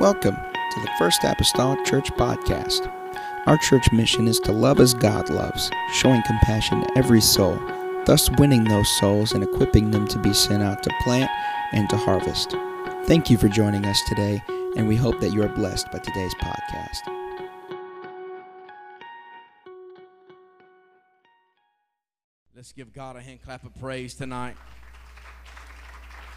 [0.00, 2.90] Welcome to the First Apostolic Church Podcast.
[3.44, 7.60] Our church mission is to love as God loves, showing compassion to every soul,
[8.06, 11.30] thus winning those souls and equipping them to be sent out to plant
[11.72, 12.56] and to harvest.
[13.04, 14.42] Thank you for joining us today,
[14.74, 17.00] and we hope that you are blessed by today's podcast.
[22.56, 24.56] Let's give God a hand clap of praise tonight.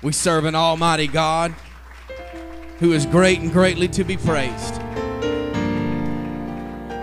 [0.02, 1.56] We serve an almighty God
[2.80, 4.82] who is great and greatly to be praised.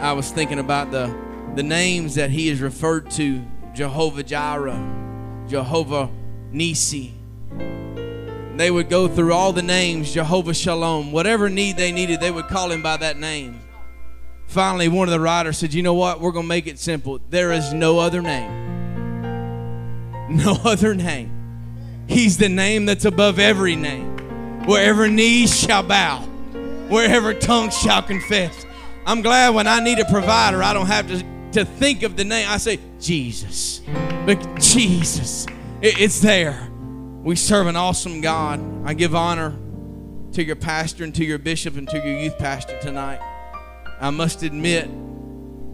[0.00, 1.14] I was thinking about the,
[1.54, 6.10] the names that he is referred to Jehovah Jireh, Jehovah
[6.52, 7.12] Nissi.
[8.56, 11.12] They would go through all the names, Jehovah Shalom.
[11.12, 13.60] Whatever need they needed, they would call him by that name.
[14.46, 16.20] Finally, one of the writers said, You know what?
[16.20, 17.20] We're going to make it simple.
[17.30, 18.50] There is no other name.
[20.28, 21.37] No other name.
[22.09, 24.09] He's the name that's above every name
[24.66, 26.20] wherever knees shall bow,
[26.88, 28.66] wherever tongues shall confess.
[29.06, 32.24] I'm glad when I need a provider, I don't have to, to think of the
[32.24, 32.46] name.
[32.48, 33.80] I say, Jesus.
[34.26, 35.46] But Jesus,
[35.80, 36.68] it, it's there.
[37.23, 38.60] We serve an awesome God.
[38.84, 39.57] I give honor
[40.32, 43.21] to your pastor and to your bishop and to your youth pastor tonight.
[44.01, 44.88] I must admit,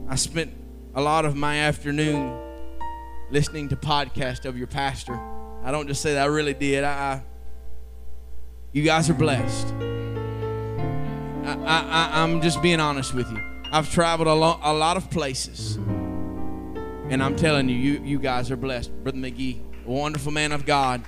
[0.09, 0.53] I spent
[0.95, 2.41] a lot of my afternoon
[3.31, 5.15] listening to podcast of your pastor.
[5.63, 6.85] I don't just say that, I really did.
[6.85, 7.23] I, I
[8.77, 9.69] you guys are blessed.
[11.47, 13.41] I, I, I'm just being honest with you.
[13.73, 18.51] I've traveled a, lo- a lot of places, and I'm telling you, you, you guys
[18.51, 18.93] are blessed.
[19.03, 21.03] Brother McGee, a wonderful man of God.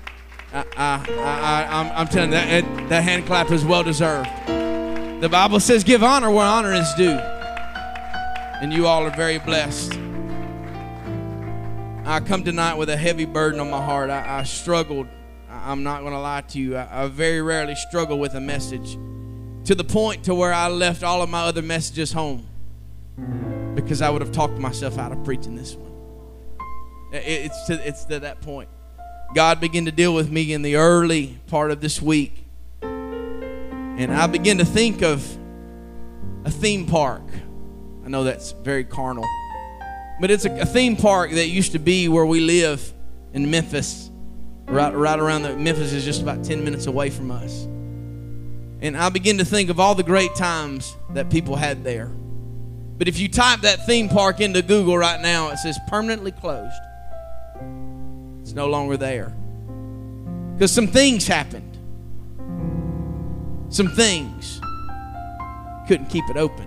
[0.51, 4.31] I, I, I, I'm, I'm telling you, that, that hand clap is well deserved.
[5.21, 7.19] The Bible says, give honor where honor is due.
[8.63, 9.93] And you all are very blessed.
[12.07, 14.09] I come tonight with a heavy burden on my heart.
[14.09, 15.07] I, I struggled
[15.69, 16.77] I'm not going to lie to you.
[16.77, 18.95] I, I, very rarely struggle with a message
[19.65, 22.47] to the point to where I left all of my other messages home
[23.75, 25.93] because I would have talked myself out of preaching this one.
[27.13, 28.71] It, it's to, it's to that point.
[29.35, 32.47] God began to deal with me in the early part of this week.
[32.81, 35.23] And I began to think of
[36.47, 37.25] a theme park.
[38.07, 39.27] I know that's very carnal.
[40.19, 42.91] But it's a, a theme park that used to be where we live
[43.35, 44.08] in Memphis
[44.69, 47.65] right, right around the Memphis is just about 10 minutes away from us.
[48.81, 52.07] And I begin to think of all the great times that people had there.
[52.97, 56.75] But if you type that theme park into Google right now, it says permanently closed.
[58.41, 59.35] It's no longer there.
[60.55, 61.77] Because some things happened.
[63.71, 64.61] Some things
[65.87, 66.67] couldn't keep it open.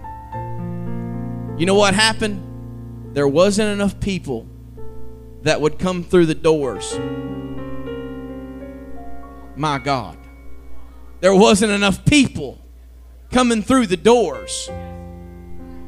[1.58, 3.14] You know what happened?
[3.14, 4.48] There wasn't enough people
[5.42, 6.94] that would come through the doors
[9.56, 10.18] my God.
[11.20, 12.60] There wasn't enough people
[13.32, 14.70] coming through the doors,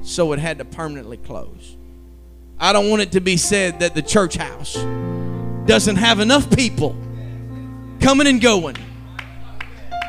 [0.01, 1.75] so it had to permanently close.
[2.59, 4.75] I don't want it to be said that the church house
[5.65, 6.95] doesn't have enough people
[7.99, 8.77] coming and going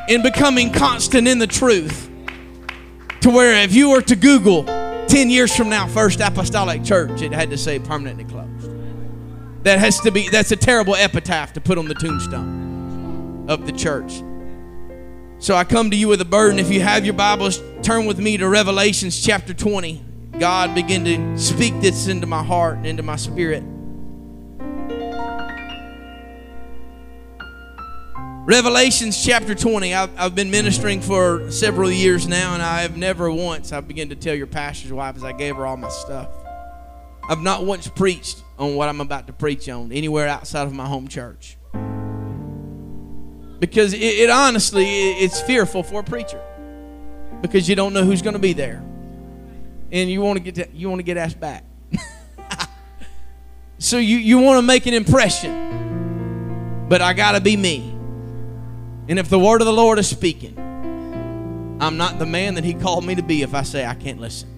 [0.09, 2.11] and becoming constant in the truth
[3.23, 7.33] to where if you were to Google 10 years from now, First Apostolic Church, it
[7.33, 8.71] had to say permanently closed.
[9.63, 12.74] That has to be, that's a terrible epitaph to put on the tombstone
[13.49, 14.23] of the church.
[15.39, 16.59] So I come to you with a burden.
[16.59, 20.03] If you have your Bibles, turn with me to Revelations chapter 20.
[20.39, 23.63] God begin to speak this into my heart and into my spirit.
[28.47, 29.95] Revelations chapter 20.
[29.95, 34.11] I've, I've, been ministering for several years now, and I have never once, I begin
[34.11, 36.29] to tell your pastor's wife as I gave her all my stuff,
[37.29, 40.87] I've not once preached on what I'm about to preach on anywhere outside of my
[40.87, 41.57] home church
[43.67, 46.39] because it, it honestly it's fearful for a preacher.
[47.41, 48.85] Because you don't know who's going to be there.
[49.91, 51.65] And you want to get to, you want to get asked back.
[53.77, 56.87] So you you want to make an impression.
[56.89, 57.91] But i got to be me.
[59.09, 60.57] And if the word of the lord is speaking
[61.81, 64.21] i'm not the man that he called me to be if i say i can't
[64.21, 64.49] listen.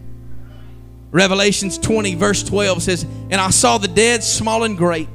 [1.11, 5.09] Revelations 20 verse 12 says and i saw the dead small and great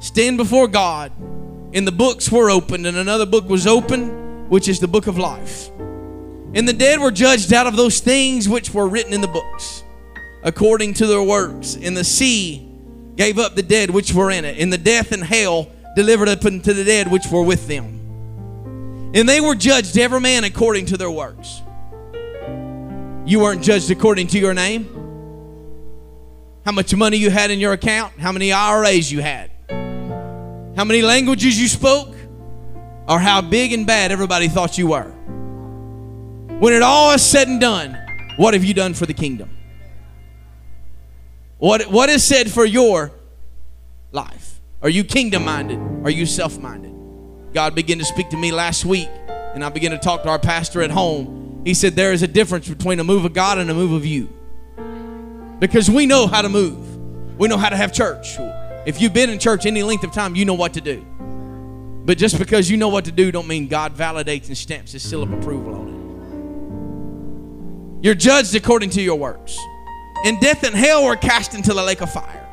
[0.00, 1.12] stand before god
[1.74, 5.18] and the books were opened, and another book was opened, which is the book of
[5.18, 5.70] life.
[6.54, 9.82] And the dead were judged out of those things which were written in the books,
[10.44, 11.74] according to their works.
[11.74, 12.70] And the sea
[13.16, 16.44] gave up the dead which were in it, and the death and hell delivered up
[16.44, 18.00] unto the dead which were with them.
[19.12, 21.60] And they were judged, every man according to their works.
[23.26, 24.84] You weren't judged according to your name,
[26.64, 29.50] how much money you had in your account, how many IRAs you had
[30.76, 32.14] how many languages you spoke,
[33.08, 35.10] or how big and bad everybody thought you were.
[36.58, 37.98] When it all is said and done,
[38.36, 39.50] what have you done for the kingdom?
[41.58, 43.12] What, what is said for your
[44.12, 44.60] life?
[44.82, 45.78] Are you kingdom minded?
[46.04, 46.92] Are you self minded?
[47.52, 50.38] God began to speak to me last week, and I began to talk to our
[50.38, 51.62] pastor at home.
[51.64, 54.04] He said, There is a difference between a move of God and a move of
[54.04, 54.28] you.
[55.60, 58.36] Because we know how to move, we know how to have church.
[58.86, 61.04] If you've been in church any length of time, you know what to do.
[62.04, 65.02] But just because you know what to do, don't mean God validates and stamps his
[65.02, 65.94] seal of approval on it.
[68.04, 69.58] You're judged according to your works.
[70.26, 72.46] And death and hell were cast into the lake of fire.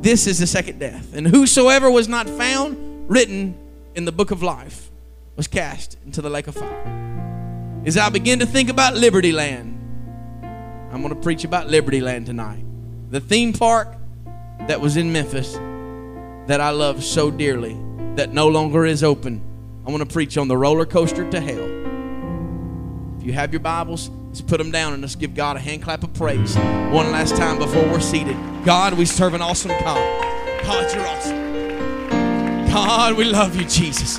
[0.00, 1.14] This is the second death.
[1.14, 3.58] And whosoever was not found written
[3.94, 4.90] in the book of life
[5.36, 7.82] was cast into the lake of fire.
[7.84, 9.76] As I begin to think about Liberty Land,
[10.90, 12.64] I'm going to preach about Liberty Land tonight.
[13.10, 13.88] The theme park
[14.68, 15.54] that was in Memphis
[16.46, 17.76] that I love so dearly
[18.16, 19.40] that no longer is open.
[19.86, 23.18] I want to preach on the roller coaster to hell.
[23.18, 25.82] If you have your Bibles, let's put them down and let's give God a hand
[25.82, 28.36] clap of praise one last time before we're seated.
[28.64, 30.64] God, we serve an awesome God.
[30.64, 32.68] God, you're awesome.
[32.68, 34.18] God, we love you, Jesus.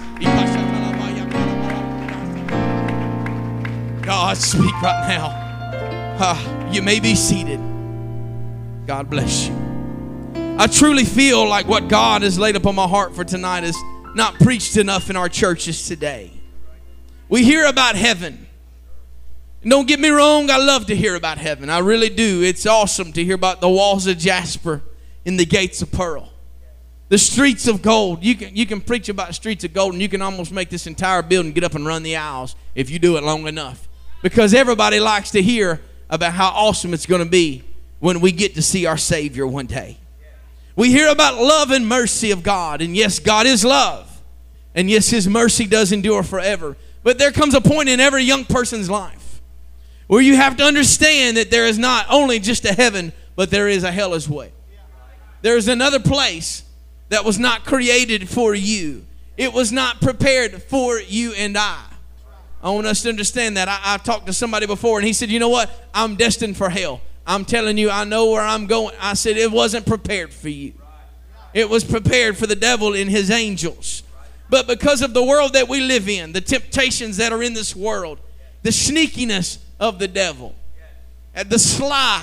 [4.02, 6.18] God, speak right now.
[6.20, 7.60] Uh, you may be seated.
[8.86, 9.61] God bless you.
[10.58, 13.78] I truly feel like what God has laid upon my heart for tonight is
[14.14, 16.32] not preached enough in our churches today.
[17.30, 18.48] We hear about heaven.
[19.64, 21.70] Don't get me wrong, I love to hear about heaven.
[21.70, 22.44] I really do.
[22.44, 24.82] It's awesome to hear about the walls of jasper
[25.26, 26.32] and the gates of pearl.
[27.10, 28.24] The streets of gold.
[28.24, 30.88] You can, you can preach about streets of gold and you can almost make this
[30.88, 33.88] entire building get up and run the aisles if you do it long enough.
[34.22, 37.64] Because everybody likes to hear about how awesome it's going to be
[38.00, 39.98] when we get to see our Savior one day.
[40.76, 42.82] We hear about love and mercy of God.
[42.82, 44.22] And yes, God is love.
[44.74, 46.78] And yes, His mercy does endure forever.
[47.04, 49.42] But there comes a point in every young person's life
[50.08, 53.68] where you have to understand that there is not only just a heaven, but there
[53.68, 54.50] is a hell as well.
[55.42, 56.64] There is another place
[57.10, 59.06] that was not created for you,
[59.38, 61.86] it was not prepared for you and I.
[62.64, 63.68] I want us to understand that.
[63.68, 65.72] I, I talked to somebody before and he said, You know what?
[65.94, 67.02] I'm destined for hell.
[67.26, 68.96] I'm telling you, I know where I'm going.
[69.00, 70.74] I said, It wasn't prepared for you,
[71.54, 74.04] it was prepared for the devil and his angels.
[74.50, 77.74] But because of the world that we live in, the temptations that are in this
[77.74, 78.20] world,
[78.64, 80.56] the sneakiness of the devil,
[81.34, 82.22] and the sly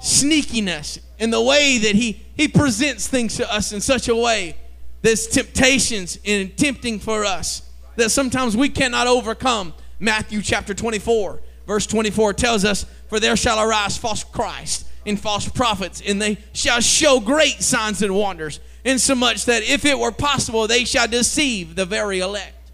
[0.00, 4.56] sneakiness in the way that he, he presents things to us in such a way
[5.02, 9.74] that's temptations and tempting for us that sometimes we cannot overcome.
[9.98, 15.48] Matthew chapter 24, verse 24 tells us, For there shall arise false Christ and false
[15.48, 20.66] prophets, and they shall show great signs and wonders, insomuch that if it were possible,
[20.66, 22.72] they shall deceive the very elect.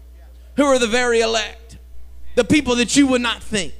[0.55, 1.77] Who are the very elect?
[2.33, 3.75] The people that you would not think.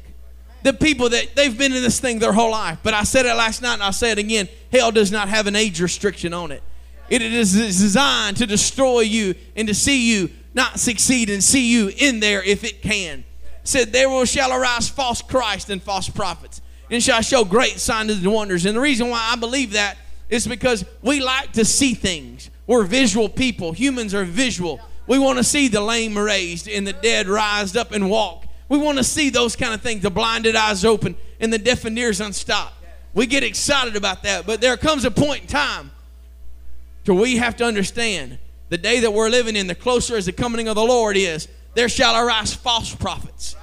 [0.62, 2.78] The people that they've been in this thing their whole life.
[2.84, 4.48] But I said it last night and I'll say it again.
[4.72, 6.62] Hell does not have an age restriction on it.
[7.10, 11.92] It is designed to destroy you and to see you not succeed and see you
[11.98, 13.24] in there if it can.
[13.68, 18.12] Said, There will shall arise false Christ and false prophets, and shall show great signs
[18.12, 18.66] and wonders.
[18.66, 19.98] And the reason why I believe that
[20.30, 22.50] is because we like to see things.
[22.66, 23.72] We're visual people.
[23.72, 24.80] Humans are visual.
[25.08, 28.46] We want to see the lame raised and the dead rised up and walk.
[28.70, 31.86] We want to see those kind of things, the blinded eyes open and the deaf
[31.86, 32.74] and ears unstopped.
[33.14, 35.92] We get excited about that, but there comes a point in time
[37.06, 38.38] to we have to understand
[38.70, 41.48] the day that we're living in, the closer as the coming of the Lord is,
[41.78, 43.56] there shall arise false prophets,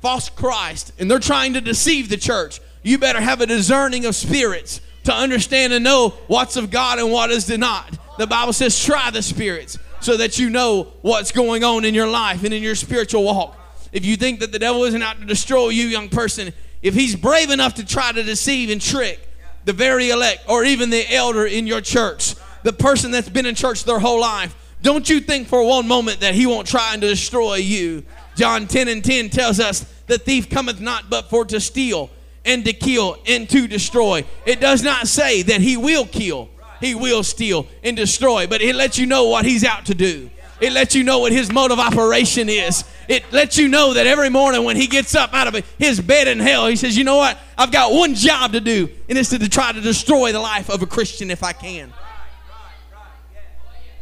[0.00, 2.60] false Christ, and they're trying to deceive the church.
[2.82, 7.12] You better have a discerning of spirits to understand and know what's of God and
[7.12, 7.98] what is not.
[8.16, 12.08] The Bible says, try the spirits so that you know what's going on in your
[12.08, 13.58] life and in your spiritual walk.
[13.92, 17.16] If you think that the devil isn't out to destroy you, young person, if he's
[17.16, 19.20] brave enough to try to deceive and trick
[19.66, 23.54] the very elect or even the elder in your church, the person that's been in
[23.54, 27.00] church their whole life, don't you think for one moment that he won't try and
[27.00, 28.04] destroy you.
[28.36, 32.08] John 10 and 10 tells us, The thief cometh not but for to steal
[32.44, 34.24] and to kill and to destroy.
[34.44, 38.76] It does not say that he will kill, he will steal and destroy, but it
[38.76, 40.30] lets you know what he's out to do.
[40.60, 42.84] It lets you know what his mode of operation is.
[43.08, 46.28] It lets you know that every morning when he gets up out of his bed
[46.28, 47.36] in hell, he says, You know what?
[47.58, 50.80] I've got one job to do, and it's to try to destroy the life of
[50.80, 51.92] a Christian if I can.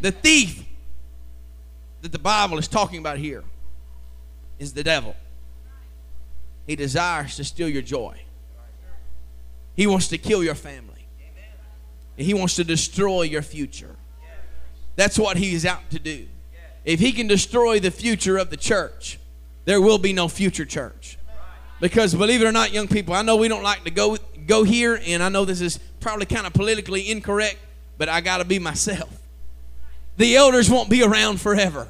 [0.02, 0.62] The thief
[2.04, 3.42] that the Bible is talking about here
[4.58, 5.16] is the devil.
[6.66, 8.20] He desires to steal your joy.
[9.74, 11.06] He wants to kill your family.
[12.16, 13.96] He wants to destroy your future.
[14.96, 16.26] That's what he's out to do.
[16.84, 19.18] If he can destroy the future of the church,
[19.64, 21.16] there will be no future church.
[21.80, 24.62] Because believe it or not, young people, I know we don't like to go go
[24.62, 27.56] here, and I know this is probably kind of politically incorrect,
[27.96, 29.08] but I got to be myself.
[30.18, 31.88] The elders won't be around forever.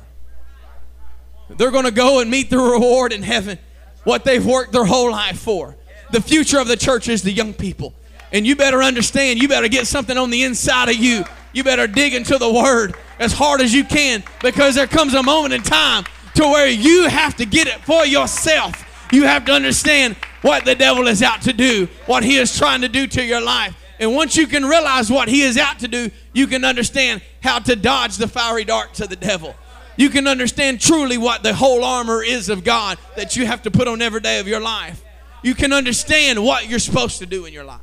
[1.57, 3.59] They're going to go and meet the reward in heaven,
[4.05, 5.77] what they've worked their whole life for.
[6.11, 7.95] The future of the church is the young people.
[8.33, 11.25] And you better understand, you better get something on the inside of you.
[11.53, 15.23] You better dig into the word as hard as you can because there comes a
[15.23, 18.85] moment in time to where you have to get it for yourself.
[19.13, 22.81] You have to understand what the devil is out to do, what he is trying
[22.81, 23.77] to do to your life.
[24.01, 27.61] And once you can realize what he is out to do, you can understand how
[27.61, 29.55] to dodge the fiery darts of the devil.
[29.97, 33.71] You can understand truly what the whole armor is of God that you have to
[33.71, 35.03] put on every day of your life.
[35.43, 37.81] You can understand what you're supposed to do in your life.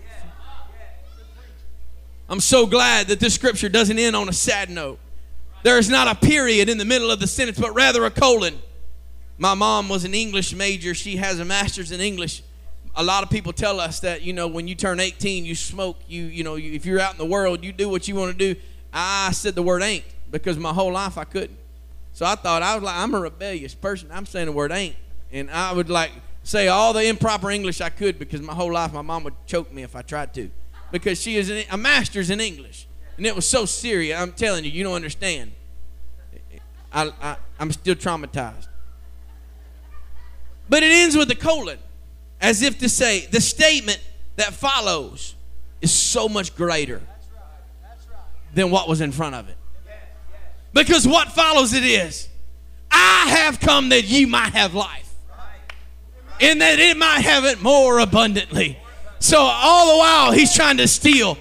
[2.27, 4.99] I'm so glad that this scripture doesn't end on a sad note.
[5.63, 8.59] There is not a period in the middle of the sentence, but rather a colon.
[9.37, 10.93] My mom was an English major.
[10.93, 12.41] She has a master's in English.
[12.95, 15.97] A lot of people tell us that, you know, when you turn 18, you smoke.
[16.07, 18.53] You, you know, if you're out in the world, you do what you want to
[18.53, 18.59] do.
[18.93, 21.57] I said the word ain't because my whole life I couldn't.
[22.13, 24.09] So I thought I was like, I'm a rebellious person.
[24.11, 24.95] I'm saying the word ain't.
[25.31, 26.11] And I would like
[26.43, 29.71] say all the improper English I could because my whole life my mom would choke
[29.73, 30.49] me if I tried to
[30.91, 32.87] because she is a master's in English.
[33.17, 34.19] And it was so serious.
[34.19, 35.51] I'm telling you, you don't understand.
[36.91, 38.67] I, I, I'm still traumatized.
[40.67, 41.77] But it ends with a colon,
[42.39, 43.99] as if to say, the statement
[44.37, 45.35] that follows
[45.81, 47.01] is so much greater
[48.53, 49.57] than what was in front of it.
[50.73, 52.29] Because what follows it is,
[52.89, 55.13] I have come that ye might have life,
[56.39, 58.77] and that it might have it more abundantly.
[59.19, 61.37] So all the while he's trying to steal.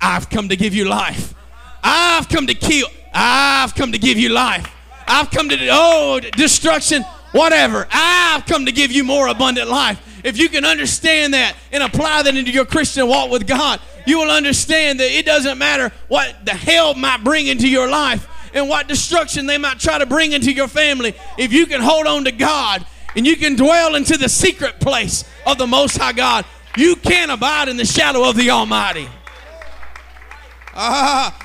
[0.00, 1.34] I've come to give you life.
[1.82, 2.88] I've come to kill.
[3.12, 4.66] I've come to give you life.
[5.06, 7.02] I've come to oh destruction,
[7.32, 7.86] whatever.
[7.90, 10.00] I've come to give you more abundant life.
[10.22, 14.18] If you can understand that and apply that into your Christian walk with God, you
[14.18, 18.68] will understand that it doesn't matter what the hell might bring into your life and
[18.68, 21.14] what destruction they might try to bring into your family.
[21.38, 25.24] If you can hold on to God and you can dwell into the secret place
[25.46, 26.44] of the Most High God,
[26.76, 29.08] you can't abide in the shadow of the Almighty.
[30.74, 31.36] Ah,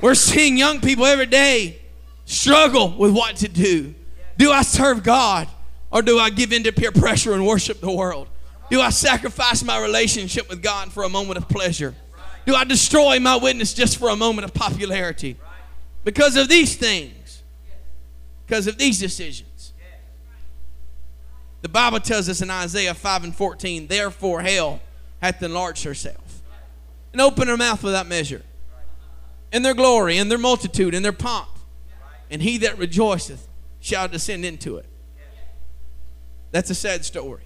[0.00, 1.80] we're seeing young people every day
[2.24, 3.94] struggle with what to do.
[4.38, 5.48] Do I serve God
[5.90, 8.28] or do I give in to peer pressure and worship the world?
[8.70, 11.94] Do I sacrifice my relationship with God for a moment of pleasure?
[12.46, 15.36] Do I destroy my witness just for a moment of popularity?
[16.04, 17.42] Because of these things,
[18.46, 19.72] because of these decisions.
[21.62, 24.80] The Bible tells us in Isaiah 5 and 14, therefore hell
[25.20, 26.42] hath enlarged herself
[27.12, 28.42] and opened her mouth without measure.
[29.52, 31.48] In their glory, in their multitude, in their pomp.
[32.30, 33.46] And he that rejoiceth
[33.80, 34.86] shall descend into it.
[36.50, 37.44] That's a sad story.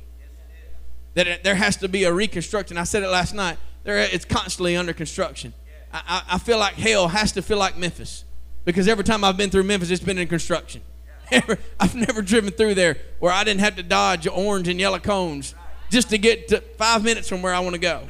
[1.14, 2.78] That it, there has to be a reconstruction.
[2.78, 3.58] I said it last night.
[3.84, 5.52] There, it's constantly under construction.
[5.92, 8.24] I, I, I feel like hell has to feel like Memphis
[8.66, 10.82] because every time I've been through Memphis, it's been in construction.
[11.80, 15.54] I've never driven through there where I didn't have to dodge orange and yellow cones
[15.88, 18.06] just to get to five minutes from where I want to go.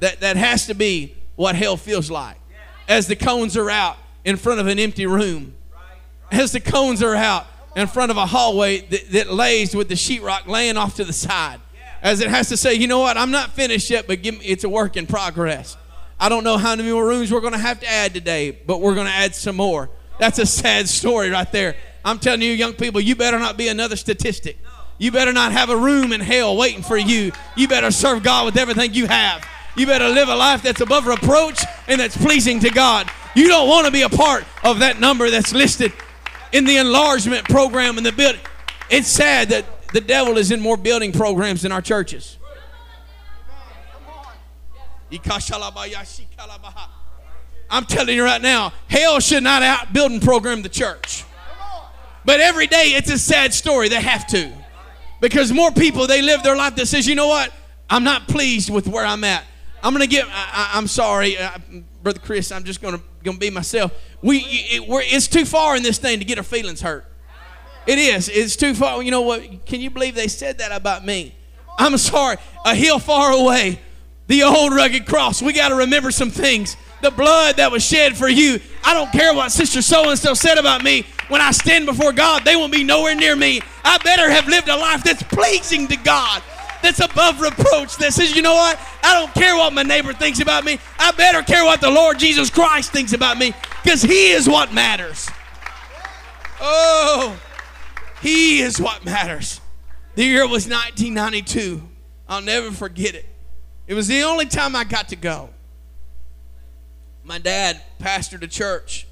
[0.00, 2.36] That, that has to be what hell feels like.
[2.88, 5.54] As the cones are out in front of an empty room,
[6.30, 7.46] as the cones are out
[7.76, 11.12] in front of a hallway that, that lays with the sheetrock laying off to the
[11.12, 11.60] side,
[12.02, 14.44] as it has to say, you know what, I'm not finished yet, but give me,
[14.44, 15.76] it's a work in progress.
[16.22, 18.80] I don't know how many more rooms we're going to have to add today, but
[18.80, 19.90] we're going to add some more.
[20.20, 21.74] That's a sad story right there.
[22.04, 24.56] I'm telling you, young people, you better not be another statistic.
[24.98, 27.32] You better not have a room in hell waiting for you.
[27.56, 29.44] You better serve God with everything you have.
[29.76, 33.10] You better live a life that's above reproach and that's pleasing to God.
[33.34, 35.92] You don't want to be a part of that number that's listed
[36.52, 38.42] in the enlargement program in the building.
[38.90, 42.38] It's sad that the devil is in more building programs than our churches.
[47.70, 51.24] I'm telling you right now, hell should not out building program the church.
[52.24, 53.88] But every day it's a sad story.
[53.88, 54.52] They have to.
[55.20, 57.52] Because more people, they live their life that says, you know what?
[57.88, 59.44] I'm not pleased with where I'm at.
[59.82, 61.58] I'm going to get, I, am sorry, uh,
[62.02, 63.92] Brother Chris, I'm just going to gonna be myself.
[64.20, 67.06] We, it, it's too far in this thing to get our feelings hurt.
[67.86, 68.28] It is.
[68.28, 69.02] It's too far.
[69.02, 69.66] You know what?
[69.66, 71.34] Can you believe they said that about me?
[71.78, 72.36] I'm sorry.
[72.64, 73.80] A hill far away,
[74.26, 75.42] the old rugged cross.
[75.42, 76.76] We got to remember some things.
[77.02, 78.60] The blood that was shed for you.
[78.84, 82.12] I don't care what Sister So and so said about me when I stand before
[82.12, 83.62] God, they won't be nowhere near me.
[83.84, 86.42] I better have lived a life that's pleasing to God,
[86.82, 88.78] that's above reproach, that says, you know what?
[89.02, 90.78] I don't care what my neighbor thinks about me.
[90.98, 94.74] I better care what the Lord Jesus Christ thinks about me because He is what
[94.74, 95.28] matters.
[96.60, 97.40] Oh,
[98.20, 99.60] He is what matters.
[100.14, 101.82] The year was 1992.
[102.28, 103.26] I'll never forget it.
[103.86, 105.50] It was the only time I got to go.
[107.24, 109.06] My dad pastored a church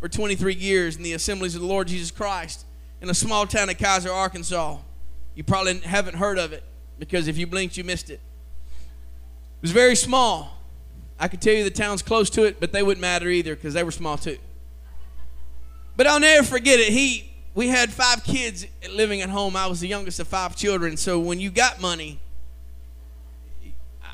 [0.00, 2.64] for 23 years in the assemblies of the Lord Jesus Christ
[3.00, 4.78] in a small town of Keiser, Arkansas.
[5.34, 6.62] You probably haven't heard of it
[6.98, 8.14] because if you blinked, you missed it.
[8.14, 10.58] It was very small.
[11.18, 13.74] I could tell you the town's close to it, but they wouldn't matter either because
[13.74, 14.38] they were small too.
[15.96, 16.88] But I'll never forget it.
[16.88, 19.54] He, we had five kids living at home.
[19.54, 20.96] I was the youngest of five children.
[20.96, 22.20] So when you got money,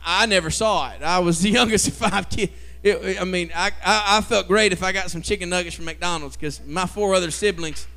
[0.06, 1.02] I never saw it.
[1.02, 2.52] I was the youngest of five kids.
[2.82, 5.86] It, I mean, I, I, I, felt great if I got some chicken nuggets from
[5.86, 7.88] McDonald's because my four other siblings,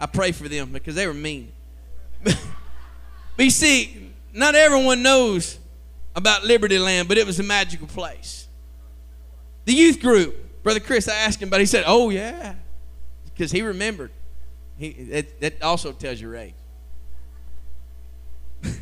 [0.00, 1.52] I pray for them because they were mean.
[2.24, 2.38] but
[3.36, 5.58] you see, not everyone knows
[6.16, 8.48] about Liberty Land, but it was a magical place.
[9.66, 12.54] The youth group, Brother Chris, I asked him, but he said, "Oh yeah,"
[13.26, 14.10] because he remembered.
[14.78, 16.54] He that, that also tells your age.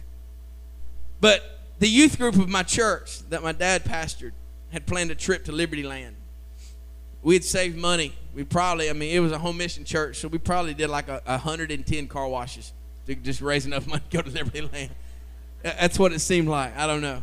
[1.21, 4.33] but the youth group of my church that my dad pastored
[4.71, 6.16] had planned a trip to Liberty Land.
[7.23, 8.12] We had saved money.
[8.35, 11.09] We probably, I mean, it was a home mission church, so we probably did like
[11.09, 12.73] a, 110 car washes
[13.06, 14.90] to just raise enough money to go to Liberty Land.
[15.62, 16.76] That's what it seemed like.
[16.76, 17.23] I don't know.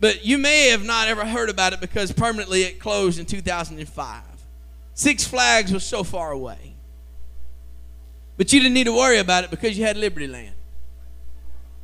[0.00, 4.22] But you may have not ever heard about it because permanently it closed in 2005.
[4.94, 6.74] Six Flags was so far away.
[8.36, 10.54] But you didn't need to worry about it because you had Liberty Land.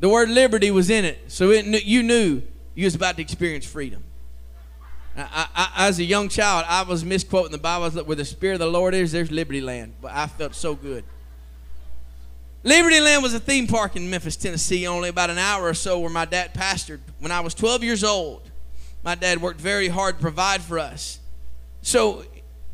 [0.00, 2.42] The word liberty was in it, so it, you knew
[2.74, 4.04] you was about to experience freedom.
[5.16, 7.90] I, I, as a young child, I was misquoting the Bible.
[8.04, 9.94] Where the Spirit of the Lord is, there's Liberty Land.
[10.00, 11.02] But I felt so good.
[12.62, 15.98] Liberty Land was a theme park in Memphis, Tennessee, only about an hour or so
[15.98, 17.00] where my dad pastored.
[17.18, 18.48] When I was 12 years old,
[19.02, 21.18] my dad worked very hard to provide for us.
[21.82, 22.24] So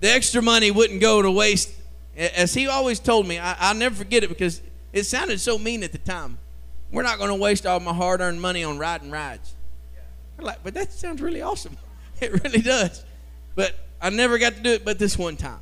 [0.01, 1.73] the extra money wouldn't go to waste.
[2.17, 4.61] As he always told me, I, will never forget it because
[4.93, 6.39] it sounded so mean at the time.
[6.95, 9.57] We're not going to waste all my hard earned money on riding rides.
[10.39, 11.77] I'm like, but that sounds really awesome.
[12.21, 13.05] It really does.
[13.57, 15.59] But I never got to do it but this one time.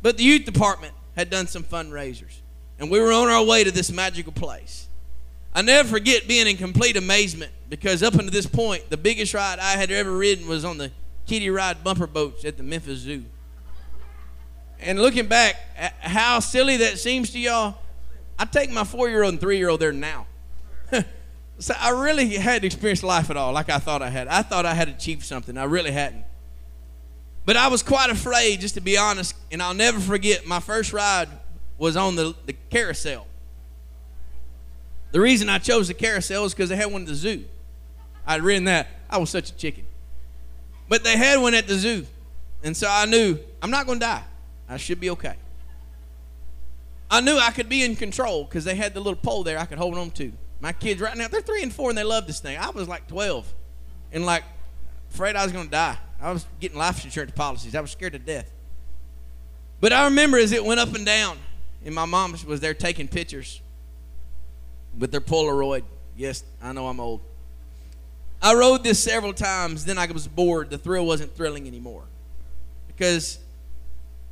[0.00, 2.38] But the youth department had done some fundraisers,
[2.78, 4.86] and we were on our way to this magical place.
[5.52, 9.58] I never forget being in complete amazement because up until this point, the biggest ride
[9.58, 10.92] I had ever ridden was on the
[11.26, 13.24] kiddie ride bumper boats at the Memphis Zoo.
[14.78, 15.56] And looking back,
[16.00, 17.76] how silly that seems to y'all,
[18.38, 20.26] I take my four year old and three year old there now.
[21.60, 24.28] So I really hadn't experienced life at all like I thought I had.
[24.28, 25.58] I thought I had achieved something.
[25.58, 26.24] I really hadn't.
[27.44, 30.92] But I was quite afraid, just to be honest, and I'll never forget my first
[30.92, 31.28] ride
[31.76, 33.26] was on the, the carousel.
[35.12, 37.44] The reason I chose the carousel is because they had one at the zoo.
[38.26, 38.86] I'd ridden that.
[39.08, 39.86] I was such a chicken.
[40.88, 42.06] But they had one at the zoo.
[42.62, 44.24] And so I knew I'm not going to die.
[44.68, 45.34] I should be okay.
[47.10, 49.64] I knew I could be in control because they had the little pole there I
[49.64, 50.32] could hold on to.
[50.60, 52.58] My kids right now, they're three and four and they love this thing.
[52.58, 53.52] I was like 12
[54.12, 54.44] and like
[55.12, 55.96] afraid I was going to die.
[56.20, 57.74] I was getting life insurance policies.
[57.74, 58.50] I was scared to death.
[59.80, 61.38] But I remember as it went up and down,
[61.84, 63.60] and my mom was there taking pictures
[64.98, 65.84] with their Polaroid.
[66.16, 67.20] Yes, I know I'm old.
[68.42, 70.70] I rode this several times, then I was bored.
[70.70, 72.04] The thrill wasn't thrilling anymore
[72.86, 73.38] because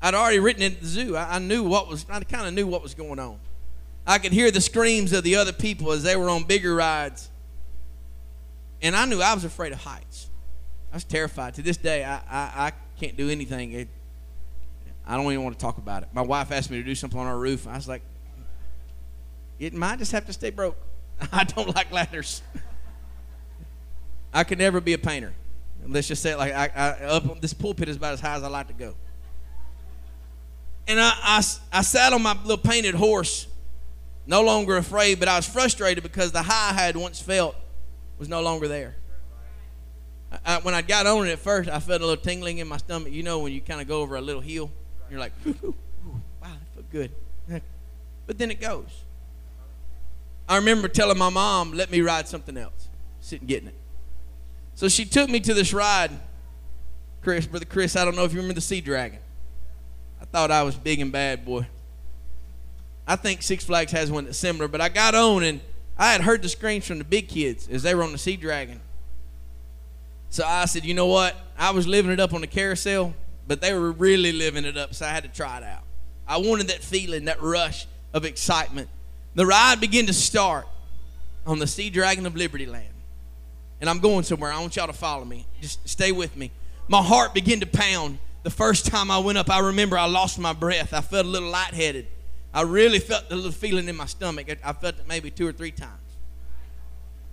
[0.03, 1.17] I'd already ridden it at the zoo.
[1.17, 3.39] I, I knew what was, I kind of knew what was going on.
[4.07, 7.29] I could hear the screams of the other people as they were on bigger rides.
[8.81, 10.29] And I knew I was afraid of heights.
[10.93, 11.55] I was terrified.
[11.55, 13.73] To this day, I, I, I can't do anything.
[13.73, 13.89] It,
[15.07, 16.09] I don't even want to talk about it.
[16.13, 17.67] My wife asked me to do something on our roof.
[17.67, 18.03] I was like,
[19.59, 20.77] it might just have to stay broke.
[21.33, 22.43] I don't like ladders.
[24.33, 25.33] I could never be a painter.
[25.87, 28.43] Let's just say it like I, I, up this pulpit is about as high as
[28.43, 28.95] I like to go.
[30.89, 31.43] And I, I,
[31.73, 33.47] I sat on my little painted horse
[34.27, 37.55] no longer afraid, but I was frustrated because the high I had once felt
[38.19, 38.97] was no longer there.
[40.45, 42.77] I, when I got on it at first, I felt a little tingling in my
[42.79, 43.13] stomach.
[43.13, 44.71] You know, when you kind of go over a little hill,
[45.11, 45.73] you're like, wow,
[46.43, 47.11] that felt good.
[48.27, 49.05] But then it goes.
[50.49, 52.89] I remember telling my mom, let me ride something else.
[53.21, 53.75] Sitting getting it.
[54.75, 56.11] So she took me to this ride.
[57.23, 59.21] Chris, Brother Chris, I don't know if you remember the Sea Dragon.
[60.21, 61.67] I thought I was big and bad, boy.
[63.07, 65.61] I think Six Flags has one that's similar, but I got on and
[65.97, 68.37] I had heard the screams from the big kids as they were on the Sea
[68.37, 68.81] Dragon.
[70.29, 71.37] So I said, you know what?
[71.57, 73.15] I was living it up on the carousel,
[73.47, 75.83] but they were really living it up, so I had to try it out.
[76.27, 78.89] I wanted that feeling, that rush of excitement.
[79.35, 80.67] The ride began to start
[81.47, 82.89] on the Sea Dragon of Liberty Land.
[83.81, 84.51] And I'm going somewhere.
[84.51, 85.47] I want y'all to follow me.
[85.61, 86.51] Just stay with me.
[86.89, 88.19] My heart began to pound.
[88.43, 90.93] The first time I went up, I remember I lost my breath.
[90.93, 92.07] I felt a little lightheaded.
[92.57, 94.49] I really felt the little feeling in my stomach.
[94.65, 95.93] I felt it maybe two or three times.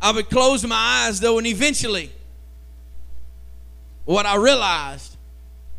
[0.02, 2.12] I would close my eyes though, and eventually,
[4.04, 5.16] what I realized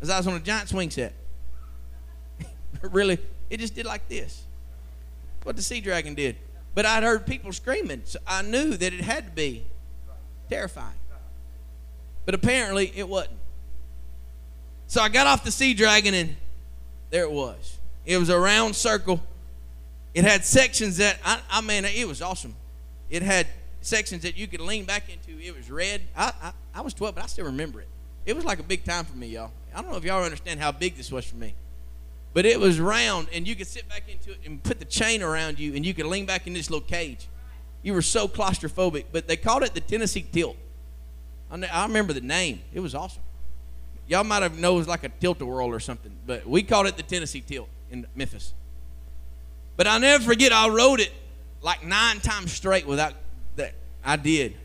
[0.01, 1.13] is I was on a giant swing set.
[2.81, 3.19] really,
[3.51, 4.41] it just did like this.
[5.43, 6.37] What the sea dragon did.
[6.73, 9.63] But I'd heard people screaming, so I knew that it had to be
[10.49, 10.97] terrifying.
[12.25, 13.37] But apparently, it wasn't.
[14.87, 16.35] So I got off the sea dragon, and
[17.11, 17.77] there it was.
[18.07, 19.21] It was a round circle.
[20.15, 22.55] It had sections that I, I mean, it was awesome.
[23.09, 23.47] It had
[23.81, 25.39] sections that you could lean back into.
[25.39, 26.01] It was red.
[26.15, 27.89] I, I, I was 12, but I still remember it.
[28.25, 29.51] It was like a big time for me, y'all.
[29.75, 31.53] I don't know if y'all understand how big this was for me.
[32.33, 35.21] But it was round, and you could sit back into it and put the chain
[35.21, 37.27] around you, and you could lean back in this little cage.
[37.83, 40.55] You were so claustrophobic, but they called it the Tennessee Tilt.
[41.51, 42.61] I remember the name.
[42.73, 43.21] It was awesome.
[44.07, 46.95] Y'all might have known it was like a tilt-a-whirl or something, but we called it
[46.95, 48.53] the Tennessee Tilt in Memphis.
[49.77, 51.11] But I'll never forget, I rode it
[51.61, 53.13] like nine times straight without
[53.55, 53.73] that.
[54.03, 54.55] I did.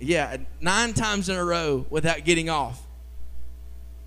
[0.00, 2.80] Yeah, nine times in a row without getting off.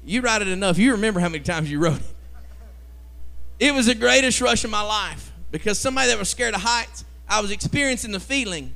[0.04, 2.16] You ride it enough, you remember how many times you rode it.
[3.60, 7.06] It was the greatest rush of my life because somebody that was scared of heights,
[7.28, 8.76] I was experiencing the feeling,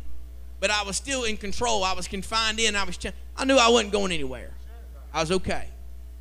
[0.60, 1.84] but I was still in control.
[1.84, 2.76] I was confined in.
[2.76, 2.98] I was.
[3.36, 4.52] I knew I wasn't going anywhere.
[5.14, 5.68] I was okay,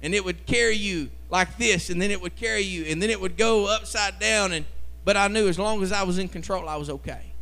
[0.03, 3.11] and it would carry you like this, and then it would carry you, and then
[3.11, 4.65] it would go upside down, and
[5.05, 7.33] but I knew as long as I was in control, I was okay.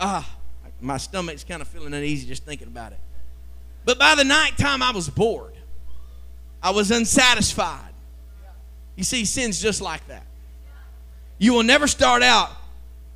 [0.00, 0.28] Ah,
[0.80, 2.98] my stomach's kind of feeling uneasy just thinking about it.
[3.84, 5.54] But by the night time, I was bored.
[6.62, 7.92] I was unsatisfied.
[8.96, 10.26] You see, sin's just like that.
[11.38, 12.50] You will never start out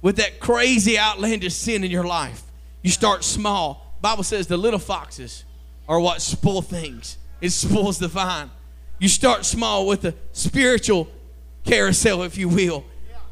[0.03, 2.42] with that crazy, outlandish sin in your life.
[2.83, 3.96] You start small.
[4.01, 5.44] Bible says the little foxes
[5.88, 7.16] are what spoil things.
[7.40, 8.51] It spoils the vine.
[8.98, 11.09] You start small with a spiritual
[11.64, 12.85] carousel, if you will.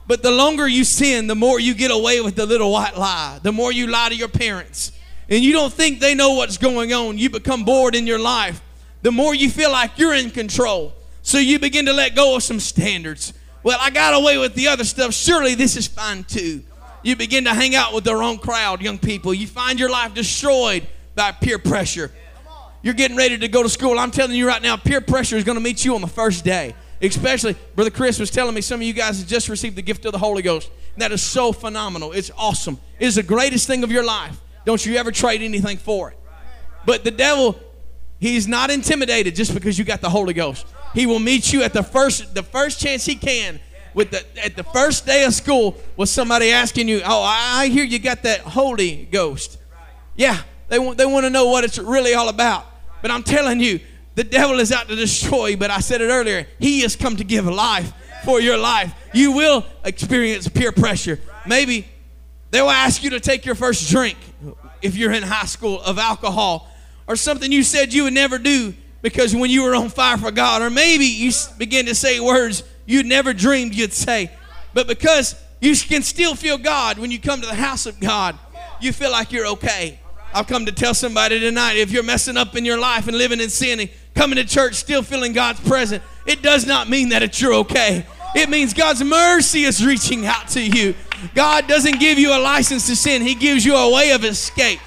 [0.06, 3.40] But the longer you sin, the more you get away with the little white lie.
[3.42, 4.92] The more you lie to your parents.
[5.28, 7.18] And you don't think they know what's going on.
[7.18, 8.62] You become bored in your life.
[9.02, 10.94] The more you feel like you're in control.
[11.22, 13.32] So you begin to let go of some standards.
[13.64, 15.12] Well, I got away with the other stuff.
[15.12, 16.62] Surely this is fine too.
[17.02, 19.34] You begin to hang out with the wrong crowd, young people.
[19.34, 22.12] You find your life destroyed by peer pressure.
[22.82, 23.98] You're getting ready to go to school.
[23.98, 26.44] I'm telling you right now, peer pressure is going to meet you on the first
[26.44, 26.76] day.
[27.00, 30.04] Especially, Brother Chris was telling me some of you guys have just received the gift
[30.06, 30.70] of the Holy Ghost.
[30.96, 32.12] That is so phenomenal.
[32.12, 32.78] It's awesome.
[32.98, 34.40] It is the greatest thing of your life.
[34.64, 36.18] Don't you ever trade anything for it.
[36.86, 37.58] But the devil,
[38.18, 40.66] he's not intimidated just because you got the Holy Ghost.
[40.94, 43.60] He will meet you at the first the first chance he can
[43.92, 47.84] with the at the first day of school with somebody asking you, "Oh, I hear
[47.84, 49.58] you got that Holy Ghost."
[50.16, 52.66] Yeah, they want they want to know what it's really all about.
[53.02, 53.80] But I'm telling you,
[54.16, 57.16] the devil is out to destroy, you, but I said it earlier, he has come
[57.16, 57.92] to give life
[58.24, 58.94] for your life.
[59.12, 61.20] You will experience peer pressure.
[61.46, 61.86] Maybe
[62.50, 64.16] they will ask you to take your first drink
[64.80, 66.66] if you're in high school of alcohol
[67.06, 70.30] or something you said you would never do because when you were on fire for
[70.30, 74.30] God, or maybe you begin to say words you never dreamed you'd say,
[74.72, 78.38] but because you can still feel God when you come to the house of God,
[78.80, 80.00] you feel like you're okay.
[80.34, 83.40] I've come to tell somebody tonight if you're messing up in your life and living
[83.40, 87.40] in sin coming to church still feeling God's presence, it does not mean that it's
[87.40, 88.04] you're okay.
[88.34, 90.94] It means God's mercy is reaching out to you.
[91.34, 94.80] God doesn't give you a license to sin, He gives you a way of escape.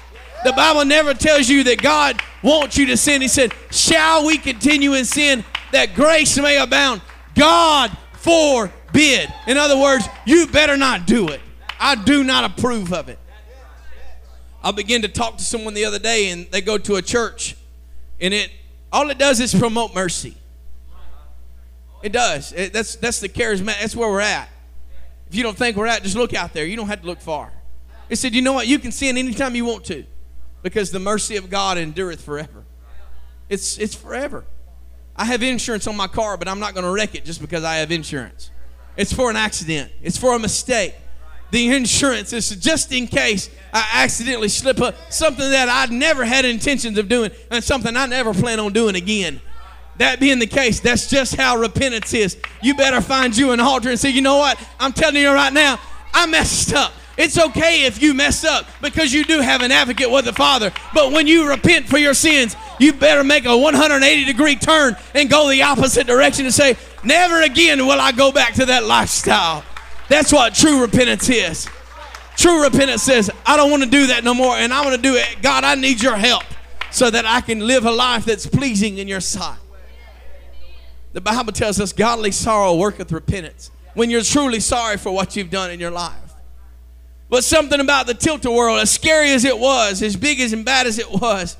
[0.44, 3.20] The Bible never tells you that God wants you to sin.
[3.20, 7.02] He said, Shall we continue in sin that grace may abound?
[7.34, 9.28] God forbid.
[9.46, 11.40] In other words, you better not do it.
[11.78, 13.18] I do not approve of it.
[14.62, 17.56] I began to talk to someone the other day, and they go to a church,
[18.20, 18.50] and it
[18.92, 20.36] all it does is promote mercy.
[22.02, 22.52] It does.
[22.52, 23.80] It, that's that's the charismatic.
[23.80, 24.48] That's where we're at.
[25.28, 26.64] If you don't think we're at, just look out there.
[26.66, 27.52] You don't have to look far.
[28.08, 28.66] It said, you know what?
[28.66, 30.04] You can sin anytime you want to
[30.62, 32.64] because the mercy of God endureth forever.
[33.48, 34.44] It's, it's forever.
[35.14, 37.62] I have insurance on my car, but I'm not going to wreck it just because
[37.62, 38.50] I have insurance.
[38.96, 40.94] It's for an accident, it's for a mistake.
[41.50, 46.44] The insurance is just in case I accidentally slip up something that I never had
[46.44, 49.40] intentions of doing and something I never plan on doing again.
[49.98, 52.36] That being the case, that's just how repentance is.
[52.62, 54.58] You better find you an altar and say, you know what?
[54.78, 55.78] I'm telling you right now,
[56.14, 56.92] I messed up.
[57.18, 60.72] It's okay if you mess up because you do have an advocate with the Father.
[60.94, 65.28] But when you repent for your sins, you better make a 180 degree turn and
[65.28, 69.64] go the opposite direction and say, Never again will I go back to that lifestyle.
[70.10, 71.66] That's what true repentance is.
[72.36, 75.00] True repentance says, I don't want to do that no more, and I want to
[75.00, 75.36] do it.
[75.40, 76.44] God, I need your help
[76.90, 79.58] so that I can live a life that's pleasing in your sight.
[81.12, 83.70] The Bible tells us godly sorrow worketh repentance.
[83.94, 86.14] when you're truly sorry for what you've done in your life.
[87.28, 90.86] But something about the tilt-a-whirl, as scary as it was, as big as and bad
[90.86, 91.56] as it was,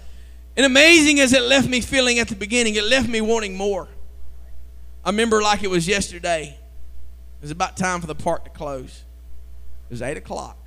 [0.57, 3.89] and amazing as it left me feeling at the beginning, it left me wanting more.
[5.05, 6.59] I remember like it was yesterday.
[7.41, 9.05] It was about time for the park to close.
[9.89, 10.59] It was 8 o'clock.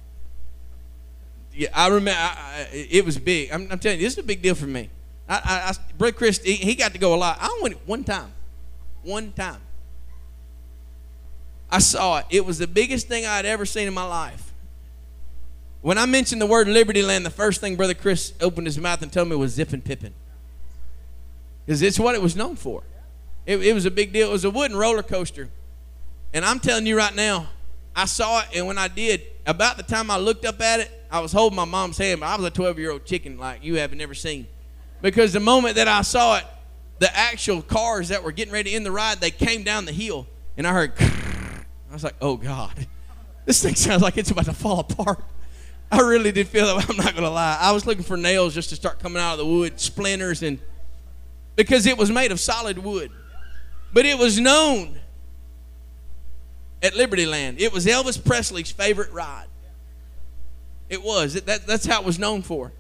[1.54, 2.20] Yeah, I remember.
[2.20, 3.52] I, I, it was big.
[3.52, 4.90] I'm, I'm, telling you, this is a big deal for me.
[5.30, 7.38] I, I, I Brother Chris, he, he, got to go a lot.
[7.40, 8.32] I went one time.
[9.04, 9.62] One time.
[11.70, 12.26] I saw it.
[12.32, 14.52] It was the biggest thing I had ever seen in my life.
[15.82, 19.02] When I mentioned the word Liberty Land, the first thing Brother Chris opened his mouth
[19.02, 20.14] and told me was Zippin Pippin.
[21.66, 22.84] Because it's what it was known for.
[23.46, 24.30] It, it was a big deal.
[24.30, 25.50] It was a wooden roller coaster.
[26.34, 27.48] And I'm telling you right now,
[27.96, 30.92] I saw it, and when I did, about the time I looked up at it,
[31.12, 33.64] I was holding my mom's hand, but I was a 12 year old chicken like
[33.64, 34.48] you have never seen.
[35.02, 36.46] Because the moment that I saw it,
[36.98, 40.28] the actual cars that were getting ready in the ride, they came down the hill,
[40.58, 42.88] and I heard, I was like, oh God,
[43.46, 45.24] this thing sounds like it's about to fall apart.
[45.92, 46.90] I really did feel that.
[46.90, 47.58] I'm not going to lie.
[47.60, 50.60] I was looking for nails just to start coming out of the wood, splinters, and
[51.56, 53.12] because it was made of solid wood.
[53.94, 55.00] But it was known
[56.84, 57.60] at Liberty Land.
[57.60, 59.48] It was Elvis Presley's favorite ride.
[60.90, 61.36] It was.
[61.36, 62.72] It, that, that's how it was known for.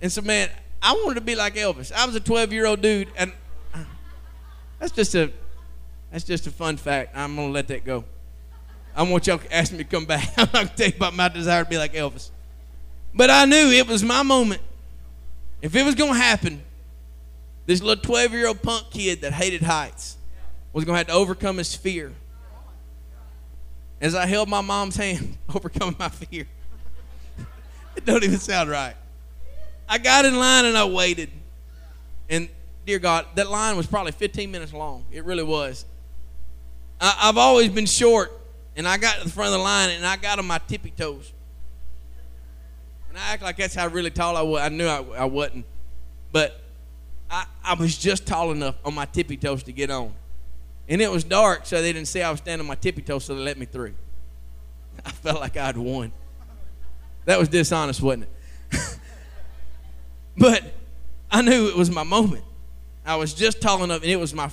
[0.00, 0.48] And so, man,
[0.80, 1.92] I wanted to be like Elvis.
[1.92, 3.32] I was a 12 year old dude, and
[3.74, 3.84] uh,
[4.78, 5.30] that's just a
[6.12, 7.16] that's just a fun fact.
[7.16, 8.04] I'm gonna let that go.
[8.94, 10.28] I want y'all to ask me to come back.
[10.36, 12.30] I'm not gonna tell you about my desire to be like Elvis.
[13.12, 14.60] But I knew it was my moment.
[15.60, 16.62] If it was gonna happen,
[17.66, 20.16] this little 12 year old punk kid that hated heights
[20.72, 22.12] was gonna have to overcome his fear.
[24.00, 26.46] As I held my mom's hand, overcoming my fear.
[27.96, 28.96] It don't even sound right.
[29.88, 31.30] I got in line and I waited.
[32.28, 32.48] And
[32.84, 35.04] dear God, that line was probably 15 minutes long.
[35.12, 35.84] It really was.
[37.00, 38.32] I, have always been short,
[38.76, 40.90] and I got to the front of the line and I got on my tippy
[40.90, 41.32] toes.
[43.08, 44.60] And I act like that's how really tall I was.
[44.60, 45.66] I knew I, I wasn't.
[46.32, 46.60] But
[47.30, 50.12] I, I was just tall enough on my tippy toes to get on.
[50.88, 53.24] And it was dark, so they didn't see I was standing on my tippy toes,
[53.24, 53.94] so they let me through.
[55.06, 56.12] I felt like I'd won.
[57.24, 58.24] That was dishonest, wasn't
[58.70, 58.98] it?
[60.36, 60.62] but
[61.30, 62.44] I knew it was my moment.
[63.06, 64.50] I was just tall enough, and it was my.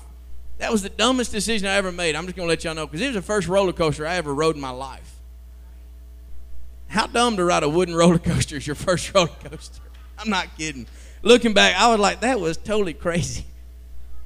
[0.57, 2.15] That was the dumbest decision I ever made.
[2.15, 4.33] I'm just to let y'all know because it was the first roller coaster I ever
[4.33, 5.19] rode in my life.
[6.87, 9.81] How dumb to ride a wooden roller coaster is your first roller coaster?
[10.17, 10.85] I'm not kidding.
[11.23, 13.45] Looking back, I was like, that was totally crazy.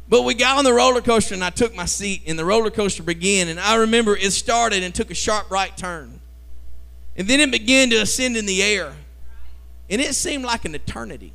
[0.07, 2.69] But we got on the roller coaster and I took my seat and the roller
[2.69, 3.47] coaster began.
[3.47, 6.19] And I remember it started and took a sharp right turn.
[7.17, 8.93] And then it began to ascend in the air.
[9.89, 11.33] And it seemed like an eternity.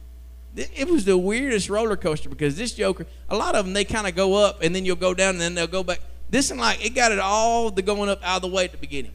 [0.57, 4.07] It was the weirdest roller coaster because this Joker, a lot of them, they kind
[4.07, 6.01] of go up and then you'll go down and then they'll go back.
[6.29, 8.73] This one, like, it got it all the going up out of the way at
[8.73, 9.13] the beginning.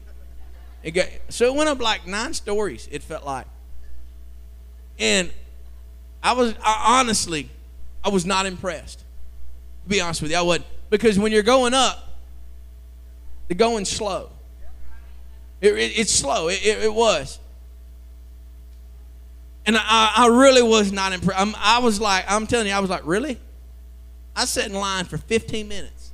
[0.82, 3.46] It got, so it went up like nine stories, it felt like.
[4.98, 5.30] And
[6.22, 7.50] I was, I, honestly,
[8.04, 9.04] I was not impressed.
[9.86, 10.66] To be honest with you, I wasn't.
[10.90, 12.08] Because when you're going up,
[13.46, 14.30] the going slow.
[15.60, 16.48] It, it, it's slow.
[16.48, 17.38] It, it, was.
[19.64, 21.40] And I, I really was not impressed.
[21.40, 23.38] I'm, I was like, I'm telling you, I was like, really?
[24.34, 26.10] I sat in line for 15 minutes.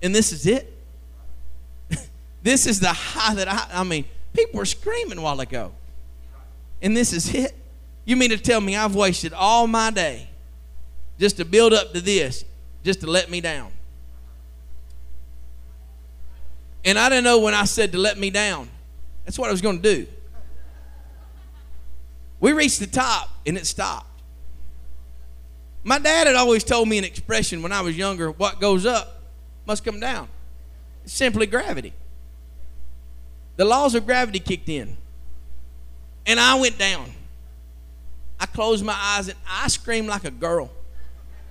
[0.00, 0.72] And this is it?
[2.44, 5.72] this is the high that I, I mean, people were screaming a while ago.
[6.80, 7.52] And this is it?
[8.04, 10.28] You mean to tell me I've wasted all my day
[11.18, 12.44] just to build up to this,
[12.86, 13.70] just to let me down?
[16.84, 18.70] And I didn't know when I said to let me down.
[19.24, 20.06] That's what I was going to do.
[22.38, 24.06] We reached the top and it stopped.
[25.82, 29.20] My dad had always told me an expression when I was younger what goes up
[29.66, 30.28] must come down.
[31.04, 31.92] It's simply gravity.
[33.56, 34.96] The laws of gravity kicked in.
[36.24, 37.10] And I went down.
[38.38, 40.70] I closed my eyes and I screamed like a girl.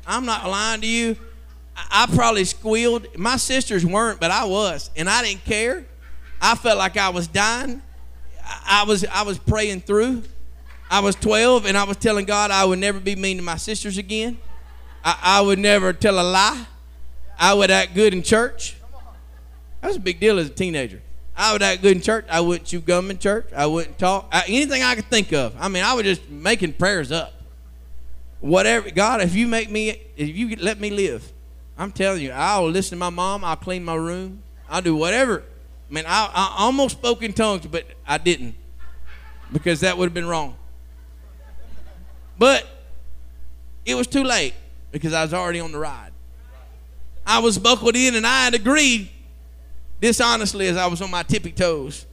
[0.07, 1.15] I'm not lying to you.
[1.75, 3.07] I probably squealed.
[3.17, 5.85] My sisters weren't, but I was, and I didn't care.
[6.41, 7.81] I felt like I was dying.
[8.65, 10.23] I was I was praying through.
[10.89, 13.57] I was 12, and I was telling God I would never be mean to my
[13.57, 14.37] sisters again.
[15.03, 16.65] I, I would never tell a lie.
[17.37, 18.75] I would act good in church.
[19.81, 21.01] That was a big deal as a teenager.
[21.35, 22.25] I would act good in church.
[22.29, 23.47] I wouldn't chew gum in church.
[23.55, 24.29] I wouldn't talk.
[24.31, 25.55] I, anything I could think of.
[25.59, 27.33] I mean, I was just making prayers up.
[28.39, 31.31] Whatever, God, if you make me, if you let me live,
[31.77, 33.43] I'm telling you, I'll listen to my mom.
[33.43, 34.43] I'll clean my room.
[34.69, 35.43] I'll do whatever.
[35.89, 38.55] I mean, I, I almost spoke in tongues, but I didn't
[39.51, 40.55] because that would have been wrong.
[42.37, 42.67] But
[43.85, 44.53] it was too late
[44.91, 46.11] because I was already on the ride.
[47.25, 49.09] I was buckled in and I had agreed
[50.01, 52.05] dishonestly as I was on my tippy toes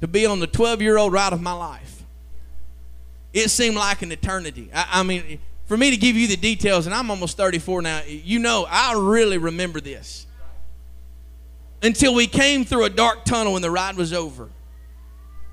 [0.00, 1.89] to be on the 12 year old ride of my life.
[3.32, 4.70] It seemed like an eternity.
[4.74, 8.02] I, I, mean, for me to give you the details, and I'm almost 34 now,
[8.06, 10.26] you know, I really remember this.
[11.82, 14.48] Until we came through a dark tunnel and the ride was over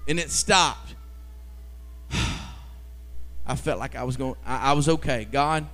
[0.07, 0.95] and it stopped.
[3.45, 5.25] I felt like I was going, I, I was okay.
[5.31, 5.65] God,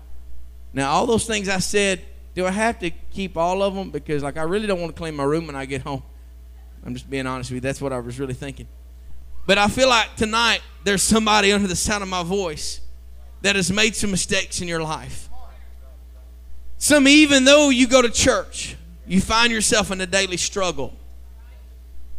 [0.73, 2.01] now all those things I said,
[2.35, 3.91] do I have to keep all of them?
[3.91, 6.03] Because like I really don't want to clean my room when I get home.
[6.85, 7.61] I'm just being honest with you.
[7.61, 8.67] That's what I was really thinking.
[9.45, 12.81] But I feel like tonight there's somebody under the sound of my voice
[13.41, 15.29] that has made some mistakes in your life.
[16.77, 18.75] Some, even though you go to church,
[19.05, 20.93] you find yourself in a daily struggle.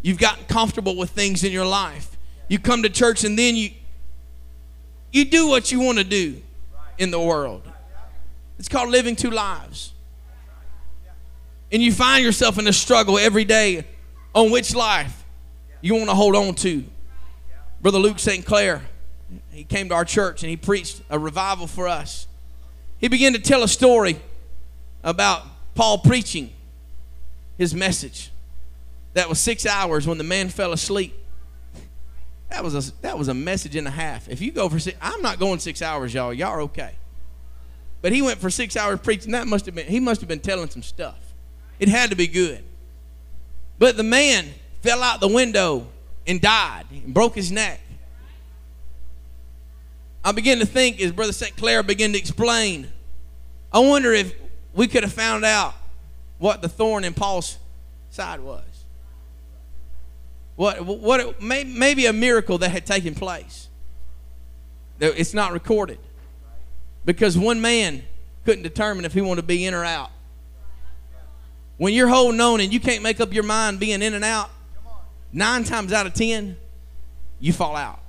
[0.02, 2.16] You've gotten comfortable with things in your life.
[2.48, 3.70] You come to church and then you
[5.12, 6.42] you do what you want to do
[6.98, 7.62] in the world.
[8.58, 9.92] It's called living two lives.
[11.70, 13.86] And you find yourself in a struggle every day
[14.34, 15.24] on which life
[15.80, 16.84] you want to hold on to.
[17.84, 18.46] Brother Luke St.
[18.46, 18.80] Clair,
[19.52, 22.26] he came to our church and he preached a revival for us.
[22.96, 24.16] He began to tell a story
[25.02, 25.42] about
[25.74, 26.50] Paul preaching
[27.58, 28.30] his message.
[29.12, 31.14] That was six hours when the man fell asleep.
[32.48, 34.30] That was a that was a message and a half.
[34.30, 36.32] If you go for six, I'm not going six hours, y'all.
[36.32, 36.92] Y'all are okay.
[38.00, 39.32] But he went for six hours preaching.
[39.32, 41.34] That must have been he must have been telling some stuff.
[41.78, 42.64] It had to be good.
[43.78, 44.46] But the man
[44.80, 45.88] fell out the window
[46.26, 47.80] and died and broke his neck.
[50.24, 51.56] I began to think as Brother St.
[51.56, 52.90] Clair began to explain.
[53.72, 54.34] I wonder if
[54.72, 55.74] we could have found out
[56.38, 57.58] what the thorn in Paul's
[58.10, 58.62] side was.
[60.56, 63.68] What, what maybe a miracle that had taken place.
[65.00, 65.98] It's not recorded
[67.04, 68.02] because one man
[68.44, 70.10] couldn't determine if he wanted to be in or out.
[71.76, 74.50] When you're holding on and you can't make up your mind being in and out,
[75.34, 76.56] nine times out of ten,
[77.40, 78.00] you fall out.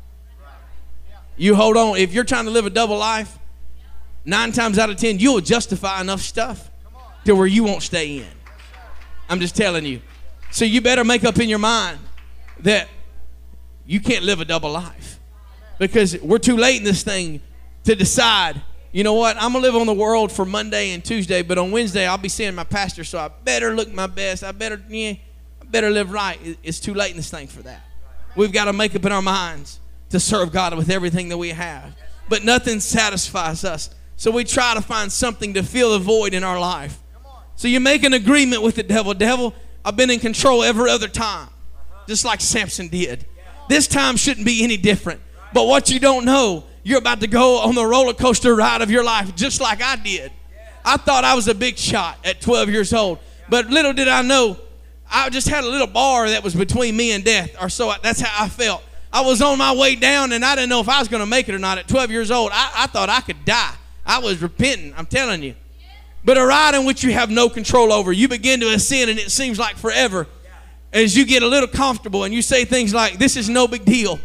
[1.35, 1.97] You hold on.
[1.97, 3.37] If you're trying to live a double life,
[4.23, 6.71] nine times out of ten, you'll justify enough stuff
[7.25, 8.27] to where you won't stay in.
[9.27, 10.01] I'm just telling you.
[10.51, 11.99] So you better make up in your mind
[12.59, 12.87] that
[13.85, 15.19] you can't live a double life
[15.77, 17.41] because we're too late in this thing
[17.83, 18.61] to decide
[18.91, 21.71] you know what i'm gonna live on the world for monday and tuesday but on
[21.71, 25.13] wednesday i'll be seeing my pastor so i better look my best i better yeah
[25.71, 27.81] better live right it's too late in this thing for that
[28.35, 31.49] we've got to make up in our minds to serve god with everything that we
[31.49, 31.95] have
[32.29, 36.43] but nothing satisfies us so we try to find something to fill the void in
[36.43, 36.99] our life
[37.55, 41.07] so you make an agreement with the devil devil i've been in control every other
[41.07, 41.49] time
[42.07, 43.25] just like Samson did.
[43.69, 45.21] This time shouldn't be any different.
[45.53, 48.91] But what you don't know, you're about to go on the roller coaster ride of
[48.91, 50.31] your life just like I did.
[50.83, 54.21] I thought I was a big shot at 12 years old, but little did I
[54.21, 54.57] know,
[55.15, 57.97] I just had a little bar that was between me and death, or so I,
[58.03, 58.83] that's how I felt.
[59.13, 61.25] I was on my way down, and I didn't know if I was going to
[61.25, 61.77] make it or not.
[61.77, 63.73] At 12 years old, I, I thought I could die.
[64.05, 65.55] I was repenting, I'm telling you.
[66.25, 69.17] But a ride in which you have no control over, you begin to ascend, and
[69.17, 70.27] it seems like forever
[70.91, 73.85] as you get a little comfortable and you say things like, This is no big
[73.85, 74.19] deal.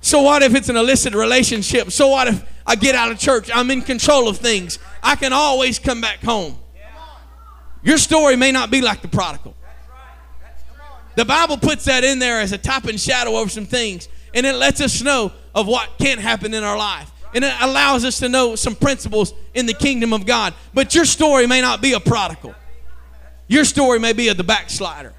[0.00, 1.90] So what if it's an illicit relationship?
[1.90, 3.50] So what if I get out of church?
[3.54, 4.78] I'm in control of things.
[5.02, 6.56] I can always come back home.
[7.82, 9.54] Your story may not be like the prodigal.
[11.16, 14.46] The Bible puts that in there as a type and shadow of some things, and
[14.46, 17.10] it lets us know of what can't happen in our life.
[17.34, 20.54] And it allows us to know some principles in the kingdom of God.
[20.74, 22.54] But your story may not be a prodigal.
[23.46, 25.12] Your story may be of the backslider.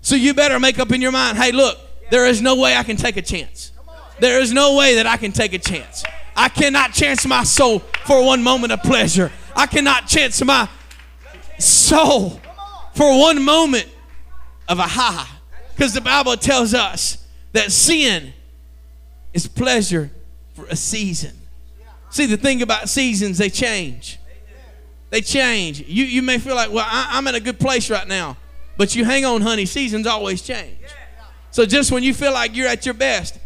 [0.00, 1.78] So you better make up in your mind hey, look,
[2.10, 3.72] there is no way I can take a chance.
[4.20, 6.04] There is no way that I can take a chance.
[6.36, 9.30] I cannot chance my soul for one moment of pleasure.
[9.54, 10.68] I cannot chance my
[11.58, 12.40] soul
[12.94, 13.86] for one moment
[14.68, 15.26] of a high.
[15.74, 18.32] Because the Bible tells us that sin
[19.32, 20.10] is pleasure
[20.54, 21.36] for a season.
[22.10, 24.18] See, the thing about seasons, they change.
[25.10, 25.80] They change.
[25.80, 28.36] You, you may feel like, well, I, I'm in a good place right now.
[28.76, 30.78] But you hang on, honey, seasons always change.
[31.50, 33.38] So just when you feel like you're at your best,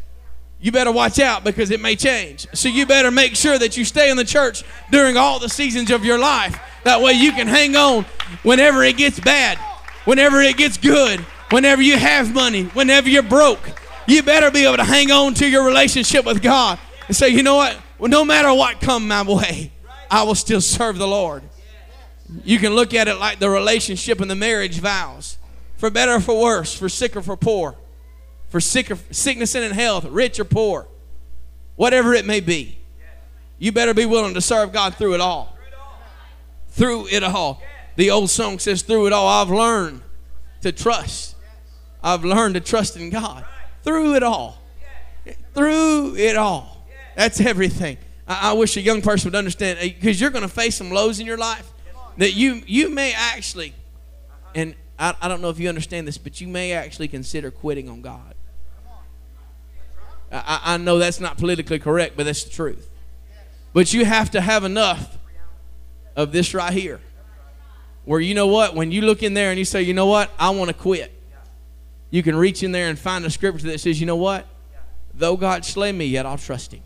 [0.61, 2.47] you better watch out because it may change.
[2.55, 5.91] So you better make sure that you stay in the church during all the seasons
[5.91, 6.59] of your life.
[6.85, 8.05] That way you can hang on
[8.43, 9.59] whenever it gets bad,
[10.05, 13.79] whenever it gets good, whenever you have money, whenever you're broke.
[14.07, 17.43] You better be able to hang on to your relationship with God and say, you
[17.43, 17.79] know what?
[17.99, 19.71] Well, no matter what come my way,
[20.11, 21.43] I will still serve the Lord.
[22.45, 25.39] You can look at it like the relationship and the marriage vows
[25.77, 27.77] for better or for worse, for sick or for poor,
[28.49, 30.87] for sick or, sickness and in health, rich or poor,
[31.77, 32.79] whatever it may be.
[33.59, 35.57] You better be willing to serve God through it all.
[36.69, 37.63] Through it all.
[37.97, 40.03] The old song says, Through it all, I've learned
[40.63, 41.37] to trust.
[42.03, 43.45] I've learned to trust in God
[43.83, 44.59] through it all.
[45.55, 46.87] Through it all.
[47.17, 47.99] That's everything.
[48.27, 50.91] I, I wish a young person would understand eh, because you're going to face some
[50.91, 51.71] lows in your life
[52.19, 53.75] that you you may actually,
[54.55, 57.89] and I, I don't know if you understand this, but you may actually consider quitting
[57.89, 58.35] on God.
[60.31, 62.89] I, I know that's not politically correct, but that's the truth.
[63.73, 65.19] But you have to have enough
[66.17, 67.01] of this right here.
[68.05, 68.75] Where you know what?
[68.75, 70.31] When you look in there and you say, you know what?
[70.39, 71.13] I want to quit.
[72.11, 74.47] You can reach in there and find a scripture that says, you know what?
[75.15, 76.83] Though God slay me, yet I'll trust him.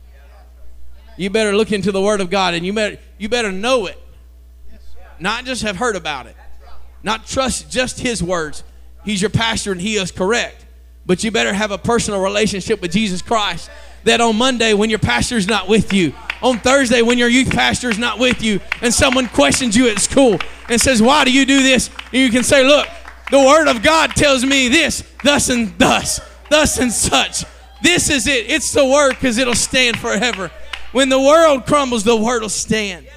[1.17, 4.01] You better look into the Word of God and you better, you better know it.
[5.19, 6.37] Not just have heard about it.
[7.03, 8.63] Not trust just His words.
[9.05, 10.67] He's your pastor and He is correct.
[11.07, 13.71] But you better have a personal relationship with Jesus Christ.
[14.07, 17.91] That on Monday, when your pastor's not with you, on Thursday, when your youth pastor
[17.91, 20.39] is not with you, and someone questions you at school
[20.69, 21.91] and says, Why do you do this?
[22.13, 22.87] And you can say, Look,
[23.33, 27.45] the Word of God tells me this, thus and thus, thus and such.
[27.83, 28.49] This is it.
[28.49, 30.53] It's the Word because it'll stand forever.
[30.93, 33.09] When the world crumbles, the Word will stand.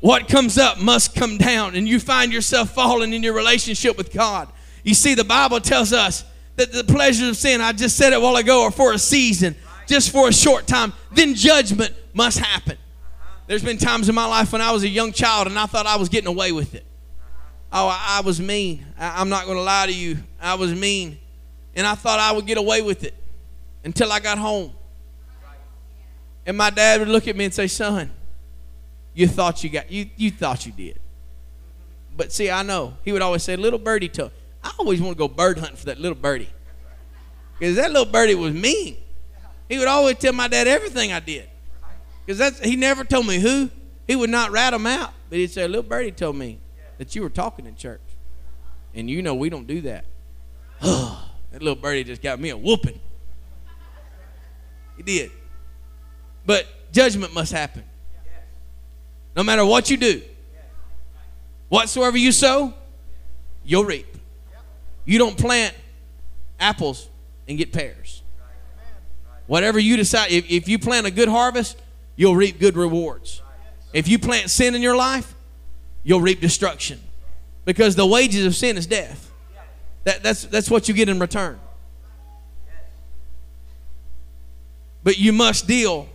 [0.00, 4.12] What comes up must come down, and you find yourself falling in your relationship with
[4.12, 4.48] God.
[4.84, 6.24] You see, the Bible tells us
[6.56, 9.54] that the pleasures of sin, I just said it while ago, are for a season,
[9.86, 10.92] just for a short time.
[11.12, 12.78] Then judgment must happen.
[13.46, 15.86] There's been times in my life when I was a young child and I thought
[15.86, 16.84] I was getting away with it.
[17.72, 18.84] Oh, I, was mean.
[18.98, 20.18] I'm not going to lie to you.
[20.40, 21.18] I was mean.
[21.74, 23.14] And I thought I would get away with it
[23.84, 24.72] until I got home.
[26.46, 28.10] And my dad would look at me and say, Son,
[29.14, 31.00] you thought you got you you thought you did.
[32.16, 32.94] But see, I know.
[33.04, 34.30] He would always say, little birdie told.
[34.66, 36.50] I always want to go bird hunting for that little birdie.
[37.58, 38.96] Because that little birdie was mean.
[39.68, 41.48] He would always tell my dad everything I did.
[42.24, 43.70] Because that's he never told me who.
[44.08, 45.12] He would not rat him out.
[45.30, 46.58] But he'd say, little birdie told me
[46.98, 48.00] that you were talking in church.
[48.92, 50.04] And you know we don't do that.
[50.80, 51.22] that
[51.60, 52.98] little birdie just got me a whooping.
[54.96, 55.30] He did.
[56.44, 57.84] But judgment must happen.
[59.36, 60.22] No matter what you do,
[61.68, 62.74] whatsoever you sow,
[63.64, 64.15] you'll reap.
[65.06, 65.74] You don't plant
[66.60, 67.08] apples
[67.48, 68.22] and get pears.
[69.46, 71.80] Whatever you decide, if, if you plant a good harvest,
[72.16, 73.40] you'll reap good rewards.
[73.92, 75.34] If you plant sin in your life,
[76.02, 77.00] you'll reap destruction.
[77.64, 79.32] Because the wages of sin is death.
[80.04, 81.58] That, that's, that's what you get in return.
[85.02, 86.08] But you must deal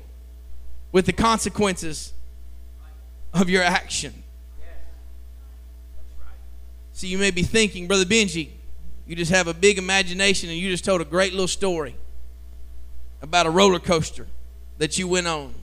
[0.92, 2.14] with the consequences
[3.34, 4.24] of your action.
[6.92, 8.50] So you may be thinking, Brother Benji,
[9.08, 11.96] you just have a big imagination and you just told a great little story
[13.22, 14.28] about a roller coaster
[14.78, 15.54] that you went on.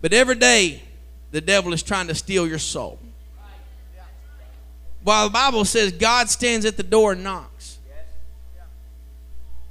[0.00, 0.82] But every day,
[1.30, 2.98] the devil is trying to steal your soul.
[5.02, 7.78] While the Bible says God stands at the door and knocks.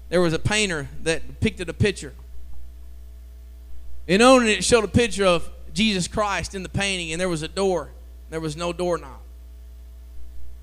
[0.10, 2.14] There was a painter that depicted a picture
[4.08, 7.42] and on it, showed a picture of Jesus Christ in the painting, and there was
[7.42, 7.90] a door.
[8.30, 9.20] There was no doorknob.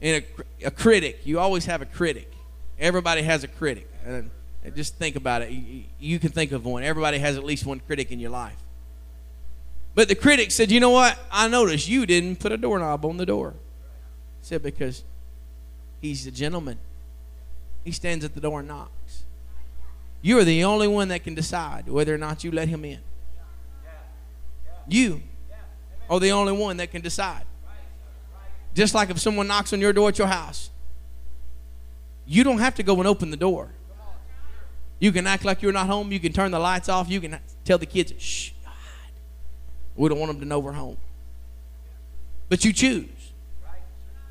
[0.02, 0.24] And
[0.62, 2.32] a, a critic, you always have a critic.
[2.78, 3.88] Everybody has a critic.
[4.04, 4.30] And
[4.74, 5.50] just think about it.
[5.50, 6.82] You, you can think of one.
[6.82, 8.56] Everybody has at least one critic in your life.
[9.94, 11.18] But the critic said, You know what?
[11.30, 13.54] I noticed you didn't put a doorknob on the door.
[14.40, 15.02] He said, Because
[16.00, 16.78] he's a gentleman.
[17.84, 19.24] He stands at the door and knocks.
[20.22, 23.00] You are the only one that can decide whether or not you let him in.
[24.86, 25.22] You
[26.08, 27.44] are the only one that can decide.
[28.74, 30.70] Just like if someone knocks on your door at your house,
[32.26, 33.70] you don't have to go and open the door.
[35.00, 36.12] You can act like you're not home.
[36.12, 37.08] You can turn the lights off.
[37.08, 38.50] You can tell the kids, shh,
[39.96, 40.98] we don't want them to know we're home.
[42.48, 43.08] But you choose.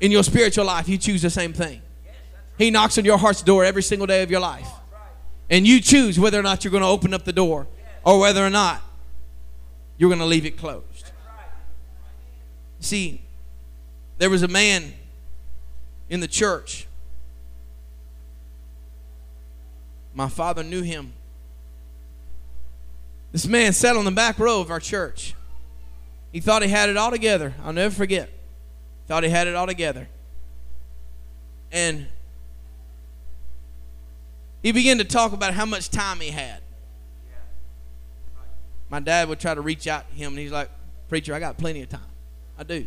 [0.00, 1.82] In your spiritual life, you choose the same thing.
[2.56, 4.68] He knocks on your heart's door every single day of your life.
[5.50, 7.66] And you choose whether or not you're going to open up the door
[8.04, 8.80] or whether or not
[9.98, 11.10] you're going to leave it closed.
[12.78, 13.22] See,
[14.20, 14.92] there was a man
[16.08, 16.86] in the church.
[20.14, 21.14] My father knew him.
[23.32, 25.34] This man sat on the back row of our church.
[26.30, 27.54] He thought he had it all together.
[27.64, 28.30] I'll never forget.
[29.08, 30.08] Thought he had it all together.
[31.72, 32.06] And
[34.62, 36.60] he began to talk about how much time he had
[38.90, 40.68] my dad would try to reach out to him, and he's like,
[41.08, 42.00] Preacher, I got plenty of time.
[42.58, 42.86] I do.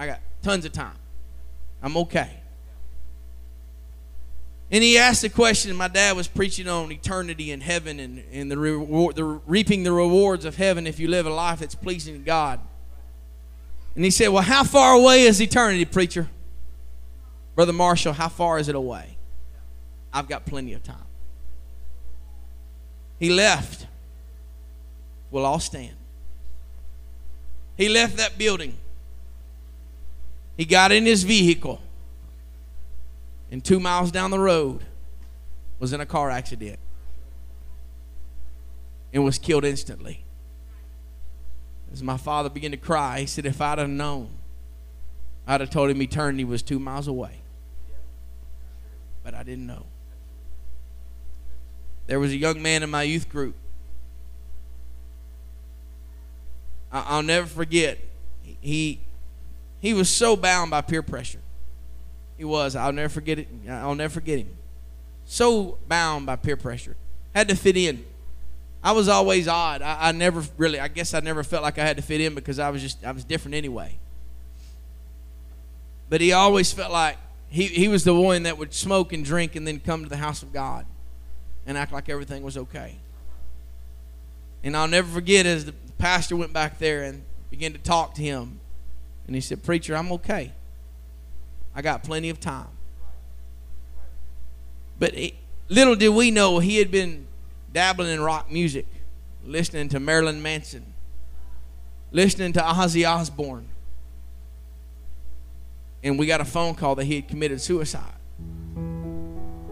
[0.00, 0.96] I got tons of time.
[1.82, 2.30] I'm okay.
[4.70, 8.50] And he asked a question, my dad was preaching on eternity and heaven and, and
[8.50, 12.14] the, reward, the reaping the rewards of heaven if you live a life that's pleasing
[12.14, 12.60] to God.
[13.94, 16.30] And he said, Well, how far away is eternity, preacher?
[17.54, 19.18] Brother Marshall, how far is it away?
[20.14, 20.96] I've got plenty of time.
[23.18, 23.86] He left.
[25.30, 25.96] We'll all stand.
[27.76, 28.78] He left that building.
[30.60, 31.80] He got in his vehicle.
[33.50, 34.84] And two miles down the road
[35.78, 36.78] was in a car accident
[39.10, 40.22] and was killed instantly.
[41.90, 44.28] As my father began to cry, he said, If I'd have known,
[45.46, 47.40] I'd have told him eternity was two miles away.
[49.24, 49.86] But I didn't know.
[52.06, 53.54] There was a young man in my youth group.
[56.92, 57.98] I- will never forget.
[58.60, 59.00] He
[59.80, 61.40] he was so bound by peer pressure.
[62.36, 62.76] He was.
[62.76, 63.48] I'll never forget it.
[63.68, 64.56] I'll never forget him.
[65.24, 66.96] So bound by peer pressure.
[67.34, 68.04] Had to fit in.
[68.82, 69.82] I was always odd.
[69.82, 70.80] I, I never really.
[70.80, 73.04] I guess I never felt like I had to fit in because I was just.
[73.04, 73.98] I was different anyway.
[76.08, 77.18] But he always felt like
[77.48, 80.16] he, he was the one that would smoke and drink and then come to the
[80.16, 80.86] house of God
[81.66, 82.96] and act like everything was okay.
[84.62, 88.22] And I'll never forget as the pastor went back there and began to talk to
[88.22, 88.59] him.
[89.30, 90.50] And he said, Preacher, I'm okay.
[91.72, 92.66] I got plenty of time.
[94.98, 95.34] But he,
[95.68, 97.28] little did we know he had been
[97.72, 98.88] dabbling in rock music,
[99.46, 100.94] listening to Marilyn Manson,
[102.10, 103.68] listening to Ozzy Osbourne,
[106.02, 108.02] and we got a phone call that he had committed suicide,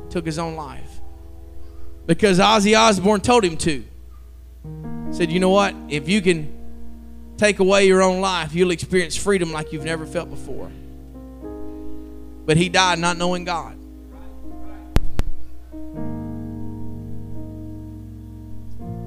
[0.08, 1.00] took his own life.
[2.06, 3.84] Because Ozzy Osbourne told him to.
[5.10, 5.74] Said, you know what?
[5.88, 6.57] If you can
[7.38, 10.70] take away your own life, you'll experience freedom like you've never felt before.
[12.44, 13.76] But he died not knowing God.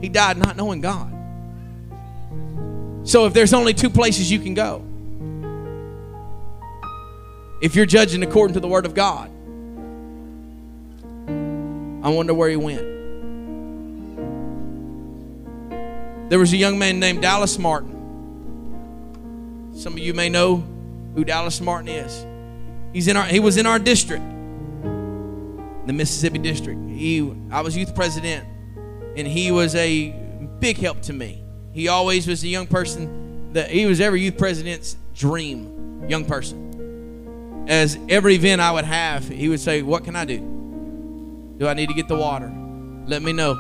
[0.02, 1.14] He died not knowing God.
[3.04, 4.84] So if there's only two places you can go,
[7.62, 9.30] if you're judging according to the Word of God,
[12.04, 12.82] I wonder where he went.
[16.30, 18.01] There was a young man named Dallas Martin.
[19.82, 20.64] Some of you may know
[21.16, 22.26] who Dallas Martin is.
[22.94, 24.24] He's in our, he was in our district,
[25.88, 26.80] the Mississippi district.
[26.90, 28.48] He, I was youth president,
[29.18, 30.12] and he was a
[30.60, 31.44] big help to me.
[31.74, 37.66] He always was a young person that he was every youth president's dream, young person
[37.68, 40.40] as every event I would have, he would say, What can I do?
[41.58, 42.52] Do I need to get the water?
[43.06, 43.56] Let me know.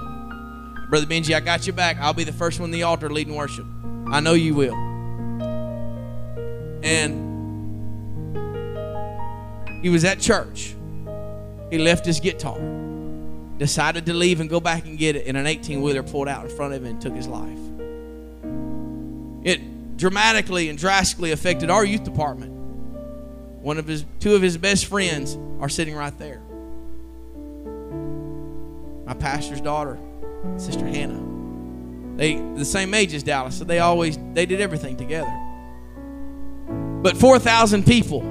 [0.89, 1.97] Brother Benji, I got your back.
[1.99, 3.65] I'll be the first one in the altar leading worship.
[4.07, 4.90] I know you will.
[6.83, 7.31] And
[9.81, 10.75] he was at church.
[11.69, 12.59] He left his guitar,
[13.57, 16.45] decided to leave and go back and get it, and an 18 wheeler pulled out
[16.45, 17.57] in front of him and took his life.
[19.43, 22.51] It dramatically and drastically affected our youth department.
[23.61, 26.41] One of his two of his best friends are sitting right there.
[29.05, 29.97] My pastor's daughter,
[30.57, 32.17] Sister Hannah.
[32.17, 35.31] They the same age as Dallas, so they always they did everything together.
[37.01, 38.21] But 4,000 people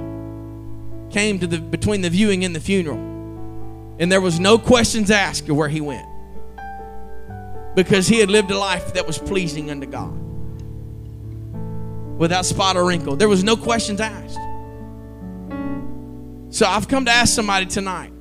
[1.11, 2.97] came to the between the viewing and the funeral.
[3.99, 6.07] And there was no questions asked of where he went.
[7.75, 10.17] Because he had lived a life that was pleasing unto God.
[12.17, 13.15] Without spot or wrinkle.
[13.15, 14.37] There was no questions asked.
[16.49, 18.11] So I've come to ask somebody tonight.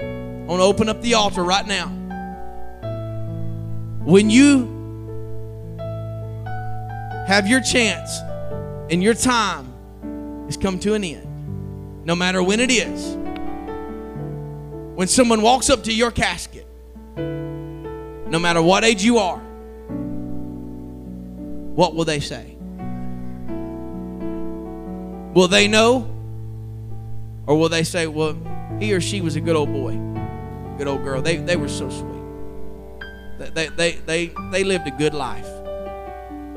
[0.00, 1.88] I want to open up the altar right now.
[4.04, 4.66] When you
[7.26, 8.18] have your chance
[8.90, 9.69] and your time
[10.50, 13.14] has come to an end, no matter when it is,
[14.96, 16.66] when someone walks up to your casket,
[17.16, 19.38] no matter what age you are,
[21.76, 22.56] what will they say?
[25.34, 26.12] Will they know
[27.46, 28.36] or will they say, well,
[28.80, 29.92] he or she was a good old boy,
[30.78, 31.22] good old girl?
[31.22, 33.54] They, they were so sweet.
[33.54, 35.48] They, they, they, they lived a good life.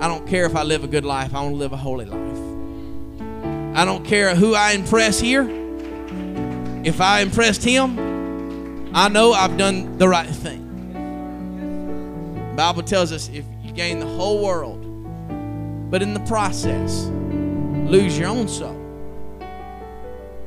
[0.01, 2.05] I don't care if I live a good life, I want to live a holy
[2.05, 2.22] life.
[3.75, 5.49] I don't care who I impress here.
[6.83, 10.61] If I impressed him, I know I've done the right thing.
[12.51, 14.81] The Bible tells us if you gain the whole world,
[15.89, 17.05] but in the process,
[17.89, 18.83] lose your own soul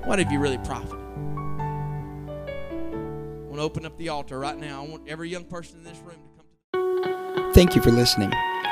[0.07, 0.95] what have you really profited?
[0.95, 1.63] I
[3.49, 4.85] want to open up the altar right now.
[4.85, 6.45] I want every young person in this room to
[6.79, 7.53] come to.
[7.53, 8.31] Thank you for listening.